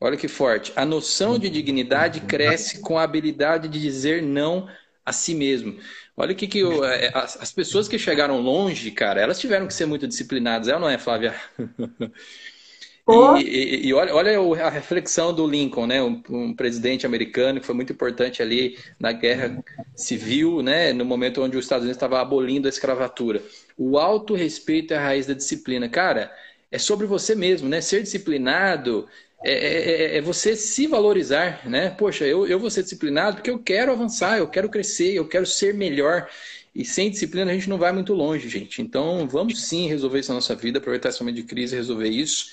Olha 0.00 0.16
que 0.16 0.28
forte. 0.28 0.72
A 0.76 0.84
noção 0.84 1.38
de 1.38 1.48
dignidade 1.50 2.20
cresce 2.20 2.80
com 2.80 2.98
a 2.98 3.02
habilidade 3.02 3.68
de 3.68 3.80
dizer 3.80 4.22
não 4.22 4.68
a 5.04 5.12
si 5.12 5.34
mesmo. 5.34 5.78
Olha 6.20 6.32
o 6.32 6.34
que, 6.34 6.48
que 6.48 6.58
eu, 6.58 6.84
é, 6.84 7.12
as, 7.14 7.40
as, 7.40 7.52
pessoas 7.52 7.86
que 7.86 7.96
chegaram 7.96 8.40
longe, 8.40 8.90
cara, 8.90 9.20
elas 9.20 9.38
tiveram 9.38 9.68
que 9.68 9.72
ser 9.72 9.86
muito 9.86 10.08
disciplinadas, 10.08 10.66
é 10.66 10.74
ou 10.74 10.80
não 10.80 10.88
é, 10.90 10.98
Flávia? 10.98 11.32
E, 13.10 13.40
e, 13.40 13.86
e, 13.86 13.94
olha, 13.94 14.14
olha 14.14 14.66
a 14.66 14.68
reflexão 14.68 15.32
do 15.32 15.46
Lincoln, 15.46 15.86
né? 15.86 16.02
Um, 16.02 16.22
um, 16.28 16.54
presidente 16.54 17.06
americano 17.06 17.58
que 17.58 17.64
foi 17.64 17.74
muito 17.74 17.90
importante 17.90 18.42
ali 18.42 18.76
na 19.00 19.12
guerra 19.12 19.64
civil, 19.96 20.60
né? 20.60 20.92
No 20.92 21.06
momento 21.06 21.42
onde 21.42 21.56
os 21.56 21.64
Estados 21.64 21.84
Unidos 21.84 21.96
estava 21.96 22.20
abolindo 22.20 22.66
a 22.66 22.68
escravatura. 22.68 23.42
O 23.78 23.98
autorrespeito 23.98 24.92
é 24.92 24.98
a 24.98 25.02
raiz 25.02 25.24
da 25.24 25.32
disciplina. 25.32 25.88
Cara, 25.88 26.30
é 26.70 26.78
sobre 26.78 27.06
você 27.06 27.34
mesmo, 27.34 27.66
né? 27.66 27.80
Ser 27.80 28.02
disciplinado 28.02 29.08
é, 29.44 29.52
é, 29.52 29.90
é, 30.14 30.16
é 30.18 30.20
você 30.20 30.56
se 30.56 30.86
valorizar, 30.86 31.68
né? 31.68 31.90
Poxa, 31.90 32.26
eu, 32.26 32.46
eu 32.46 32.58
vou 32.58 32.70
ser 32.70 32.82
disciplinado 32.82 33.36
porque 33.36 33.50
eu 33.50 33.58
quero 33.58 33.92
avançar, 33.92 34.38
eu 34.38 34.48
quero 34.48 34.68
crescer, 34.68 35.14
eu 35.14 35.28
quero 35.28 35.46
ser 35.46 35.74
melhor. 35.74 36.28
E 36.74 36.84
sem 36.84 37.10
disciplina 37.10 37.50
a 37.50 37.54
gente 37.54 37.68
não 37.68 37.78
vai 37.78 37.92
muito 37.92 38.14
longe, 38.14 38.48
gente. 38.48 38.82
Então 38.82 39.26
vamos 39.28 39.66
sim 39.66 39.88
resolver 39.88 40.20
isso 40.20 40.30
na 40.30 40.36
nossa 40.36 40.54
vida, 40.54 40.78
aproveitar 40.78 41.08
esse 41.08 41.20
momento 41.20 41.36
de 41.36 41.42
crise 41.44 41.74
e 41.74 41.78
resolver 41.78 42.08
isso. 42.08 42.46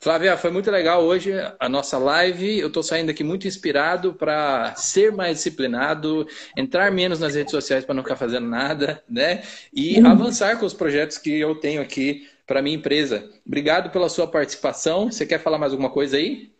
Flávia, 0.00 0.36
foi 0.36 0.50
muito 0.50 0.70
legal 0.70 1.02
hoje 1.02 1.32
a 1.58 1.68
nossa 1.68 1.96
live. 1.96 2.58
Eu 2.58 2.68
estou 2.68 2.82
saindo 2.82 3.10
aqui 3.10 3.24
muito 3.24 3.48
inspirado 3.48 4.12
para 4.12 4.74
ser 4.74 5.12
mais 5.12 5.38
disciplinado, 5.38 6.26
entrar 6.56 6.92
menos 6.92 7.20
nas 7.20 7.34
redes 7.34 7.52
sociais 7.52 7.84
para 7.84 7.94
não 7.94 8.02
ficar 8.02 8.16
fazendo 8.16 8.46
nada, 8.46 9.02
né? 9.08 9.42
E 9.72 9.98
uhum. 10.00 10.06
avançar 10.08 10.58
com 10.58 10.66
os 10.66 10.74
projetos 10.74 11.16
que 11.16 11.38
eu 11.38 11.54
tenho 11.54 11.80
aqui 11.80 12.28
para 12.46 12.62
minha 12.62 12.76
empresa. 12.76 13.30
Obrigado 13.46 13.90
pela 13.90 14.08
sua 14.08 14.26
participação. 14.26 15.10
Você 15.10 15.26
quer 15.26 15.38
falar 15.42 15.58
mais 15.58 15.72
alguma 15.72 15.90
coisa 15.90 16.16
aí? 16.16 16.52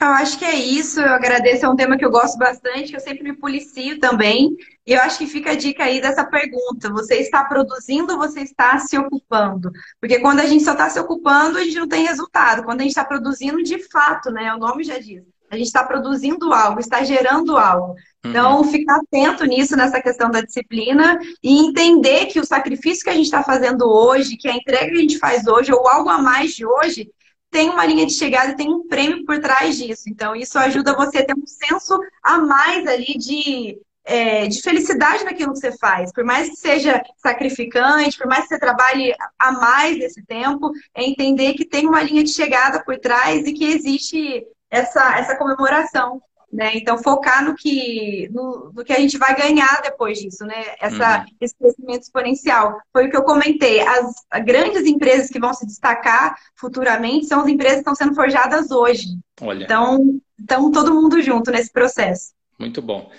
Eu 0.00 0.08
acho 0.08 0.38
que 0.38 0.44
é 0.44 0.54
isso. 0.54 1.00
Eu 1.00 1.14
agradeço. 1.14 1.64
É 1.64 1.68
um 1.68 1.76
tema 1.76 1.96
que 1.96 2.04
eu 2.04 2.10
gosto 2.10 2.36
bastante, 2.36 2.90
que 2.90 2.96
eu 2.96 3.00
sempre 3.00 3.22
me 3.22 3.36
policio 3.36 3.98
também. 4.00 4.56
E 4.86 4.92
eu 4.92 5.00
acho 5.00 5.18
que 5.18 5.26
fica 5.26 5.52
a 5.52 5.54
dica 5.54 5.84
aí 5.84 6.00
dessa 6.00 6.24
pergunta: 6.24 6.90
você 6.90 7.16
está 7.16 7.44
produzindo 7.44 8.12
ou 8.12 8.18
você 8.18 8.40
está 8.40 8.78
se 8.78 8.98
ocupando? 8.98 9.70
Porque 10.00 10.20
quando 10.20 10.40
a 10.40 10.46
gente 10.46 10.64
só 10.64 10.72
está 10.72 10.90
se 10.90 10.98
ocupando, 10.98 11.58
a 11.58 11.64
gente 11.64 11.76
não 11.78 11.88
tem 11.88 12.06
resultado. 12.06 12.64
Quando 12.64 12.80
a 12.80 12.82
gente 12.82 12.90
está 12.90 13.04
produzindo, 13.04 13.62
de 13.62 13.78
fato, 13.88 14.30
né? 14.30 14.52
O 14.54 14.58
nome 14.58 14.84
já 14.84 14.98
diz. 14.98 15.33
A 15.50 15.56
gente 15.56 15.66
está 15.66 15.84
produzindo 15.84 16.52
algo, 16.52 16.80
está 16.80 17.04
gerando 17.04 17.56
algo. 17.56 17.94
Então, 18.24 18.58
uhum. 18.58 18.64
ficar 18.64 18.96
atento 18.96 19.44
nisso, 19.44 19.76
nessa 19.76 20.00
questão 20.00 20.30
da 20.30 20.40
disciplina, 20.40 21.18
e 21.42 21.66
entender 21.66 22.26
que 22.26 22.40
o 22.40 22.44
sacrifício 22.44 23.04
que 23.04 23.10
a 23.10 23.14
gente 23.14 23.26
está 23.26 23.42
fazendo 23.42 23.82
hoje, 23.86 24.36
que 24.36 24.48
a 24.48 24.56
entrega 24.56 24.90
que 24.90 24.96
a 24.96 25.00
gente 25.00 25.18
faz 25.18 25.46
hoje, 25.46 25.72
ou 25.72 25.86
algo 25.86 26.08
a 26.08 26.18
mais 26.18 26.52
de 26.52 26.64
hoje, 26.64 27.10
tem 27.50 27.70
uma 27.70 27.86
linha 27.86 28.04
de 28.04 28.14
chegada 28.14 28.50
e 28.50 28.56
tem 28.56 28.68
um 28.68 28.88
prêmio 28.88 29.24
por 29.24 29.38
trás 29.38 29.76
disso. 29.76 30.04
Então, 30.08 30.34
isso 30.34 30.58
ajuda 30.58 30.96
você 30.96 31.18
a 31.18 31.24
ter 31.24 31.34
um 31.34 31.46
senso 31.46 32.00
a 32.20 32.38
mais 32.38 32.84
ali 32.86 33.16
de, 33.16 33.78
é, 34.04 34.48
de 34.48 34.60
felicidade 34.60 35.22
naquilo 35.22 35.52
que 35.52 35.60
você 35.60 35.70
faz. 35.78 36.12
Por 36.12 36.24
mais 36.24 36.48
que 36.48 36.56
seja 36.56 37.00
sacrificante, 37.18 38.18
por 38.18 38.26
mais 38.26 38.42
que 38.42 38.48
você 38.48 38.58
trabalhe 38.58 39.14
a 39.38 39.52
mais 39.52 39.98
esse 39.98 40.24
tempo, 40.24 40.72
é 40.94 41.04
entender 41.04 41.54
que 41.54 41.64
tem 41.64 41.86
uma 41.86 42.02
linha 42.02 42.24
de 42.24 42.32
chegada 42.32 42.82
por 42.82 42.98
trás 42.98 43.46
e 43.46 43.52
que 43.52 43.66
existe 43.66 44.44
essa, 44.74 45.18
essa 45.18 45.36
comemoração. 45.36 46.20
Né? 46.52 46.70
Então, 46.76 46.96
focar 46.98 47.44
no 47.44 47.56
que, 47.56 48.28
no, 48.32 48.70
no, 48.72 48.84
que 48.84 48.92
a 48.92 49.00
gente 49.00 49.18
vai 49.18 49.34
ganhar 49.34 49.82
depois 49.82 50.18
disso, 50.18 50.44
né? 50.44 50.66
Essa, 50.80 51.18
uhum. 51.18 51.24
Esse 51.40 51.56
crescimento 51.56 52.02
exponencial. 52.02 52.78
Foi 52.92 53.06
o 53.06 53.10
que 53.10 53.16
eu 53.16 53.24
comentei. 53.24 53.80
As, 53.80 54.14
grandes 54.44 54.86
empresas 54.86 55.28
que 55.28 55.40
vão 55.40 55.52
se 55.52 55.66
destacar 55.66 56.38
futuramente 56.54 57.26
são 57.26 57.40
as 57.40 57.48
empresas 57.48 57.78
que 57.78 57.80
estão 57.80 57.96
sendo 57.96 58.14
forjadas 58.14 58.70
hoje. 58.70 59.18
Olha. 59.40 59.64
Então, 59.64 60.20
então, 60.40 60.70
todo 60.70 60.94
mundo 60.94 61.20
junto 61.20 61.50
nesse 61.50 61.72
processo. 61.72 62.32
Muito 62.56 62.80
bom. 62.80 63.10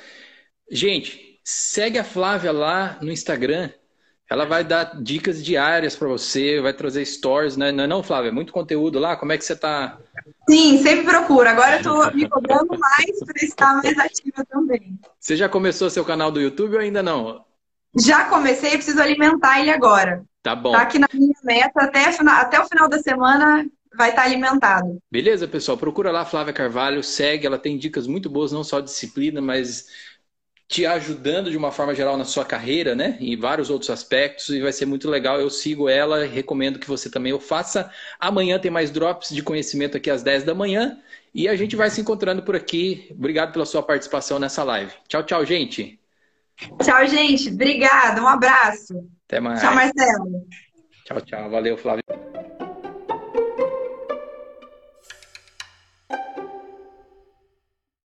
Gente, 0.71 1.41
segue 1.43 1.99
a 1.99 2.05
Flávia 2.05 2.53
lá 2.53 2.97
no 3.01 3.11
Instagram. 3.11 3.69
Ela 4.29 4.45
vai 4.45 4.63
dar 4.63 4.99
dicas 5.01 5.43
diárias 5.43 5.95
para 5.95 6.07
você, 6.07 6.59
vai 6.59 6.73
trazer 6.73 7.05
stories, 7.05 7.55
né? 7.55 7.71
Não 7.71 7.83
é 7.83 7.87
não, 7.87 8.01
Flávia? 8.01 8.31
Muito 8.31 8.51
conteúdo 8.51 8.97
lá. 8.97 9.15
Como 9.15 9.31
é 9.31 9.37
que 9.37 9.45
você 9.45 9.53
está? 9.53 9.99
Sim, 10.49 10.81
sempre 10.81 11.05
procuro. 11.05 11.47
Agora 11.47 11.75
eu 11.75 11.77
estou 11.77 12.13
me 12.15 12.27
cobrando 12.27 12.77
mais 12.77 13.19
para 13.23 13.43
estar 13.43 13.75
mais 13.75 13.97
ativa 13.99 14.43
também. 14.49 14.99
Você 15.19 15.35
já 15.35 15.47
começou 15.47 15.89
seu 15.89 16.03
canal 16.03 16.31
do 16.31 16.41
YouTube 16.41 16.75
ou 16.75 16.81
ainda 16.81 17.03
não? 17.03 17.45
Já 17.97 18.25
comecei, 18.25 18.71
preciso 18.71 18.99
alimentar 18.99 19.61
ele 19.61 19.71
agora. 19.71 20.23
Tá 20.41 20.55
bom. 20.55 20.71
Tá 20.71 20.81
aqui 20.81 20.99
na 20.99 21.07
minha 21.13 21.33
meta, 21.43 21.83
até, 21.83 22.05
até 22.05 22.59
o 22.59 22.67
final 22.67 22.89
da 22.89 22.99
semana 22.99 23.65
vai 23.95 24.09
estar 24.09 24.23
alimentado. 24.23 24.99
Beleza, 25.09 25.47
pessoal? 25.47 25.77
Procura 25.77 26.11
lá 26.11 26.25
Flávia 26.25 26.53
Carvalho, 26.53 27.03
segue, 27.03 27.47
ela 27.47 27.57
tem 27.57 27.77
dicas 27.77 28.07
muito 28.07 28.29
boas, 28.29 28.51
não 28.51 28.63
só 28.63 28.79
disciplina, 28.79 29.41
mas 29.41 29.87
te 30.67 30.85
ajudando 30.85 31.51
de 31.51 31.57
uma 31.57 31.71
forma 31.71 31.93
geral 31.93 32.17
na 32.17 32.25
sua 32.25 32.43
carreira, 32.43 32.95
né? 32.95 33.17
Em 33.19 33.37
vários 33.37 33.69
outros 33.69 33.89
aspectos, 33.89 34.49
e 34.49 34.61
vai 34.61 34.73
ser 34.73 34.85
muito 34.85 35.09
legal. 35.09 35.39
Eu 35.39 35.49
sigo 35.49 35.87
ela, 35.87 36.25
recomendo 36.25 36.79
que 36.79 36.87
você 36.87 37.09
também 37.09 37.33
o 37.33 37.39
faça. 37.39 37.91
Amanhã 38.19 38.57
tem 38.57 38.71
mais 38.71 38.89
drops 38.89 39.29
de 39.29 39.43
conhecimento 39.43 39.95
aqui 39.97 40.09
às 40.09 40.23
10 40.23 40.43
da 40.43 40.55
manhã. 40.55 40.97
E 41.33 41.47
a 41.47 41.55
gente 41.55 41.75
vai 41.75 41.89
se 41.89 42.01
encontrando 42.01 42.41
por 42.41 42.55
aqui. 42.55 43.07
Obrigado 43.11 43.51
pela 43.51 43.65
sua 43.65 43.83
participação 43.83 44.39
nessa 44.39 44.63
live. 44.63 44.93
Tchau, 45.07 45.21
tchau, 45.23 45.45
gente. 45.45 45.99
Tchau, 46.81 47.05
gente. 47.07 47.49
Obrigada. 47.49 48.21
Um 48.21 48.27
abraço. 48.27 49.05
Até 49.27 49.39
mais. 49.39 49.59
Tchau, 49.59 49.75
Marcelo. 49.75 50.47
Tchau, 51.05 51.21
tchau. 51.21 51.49
Valeu, 51.49 51.77
Flávio. 51.77 52.03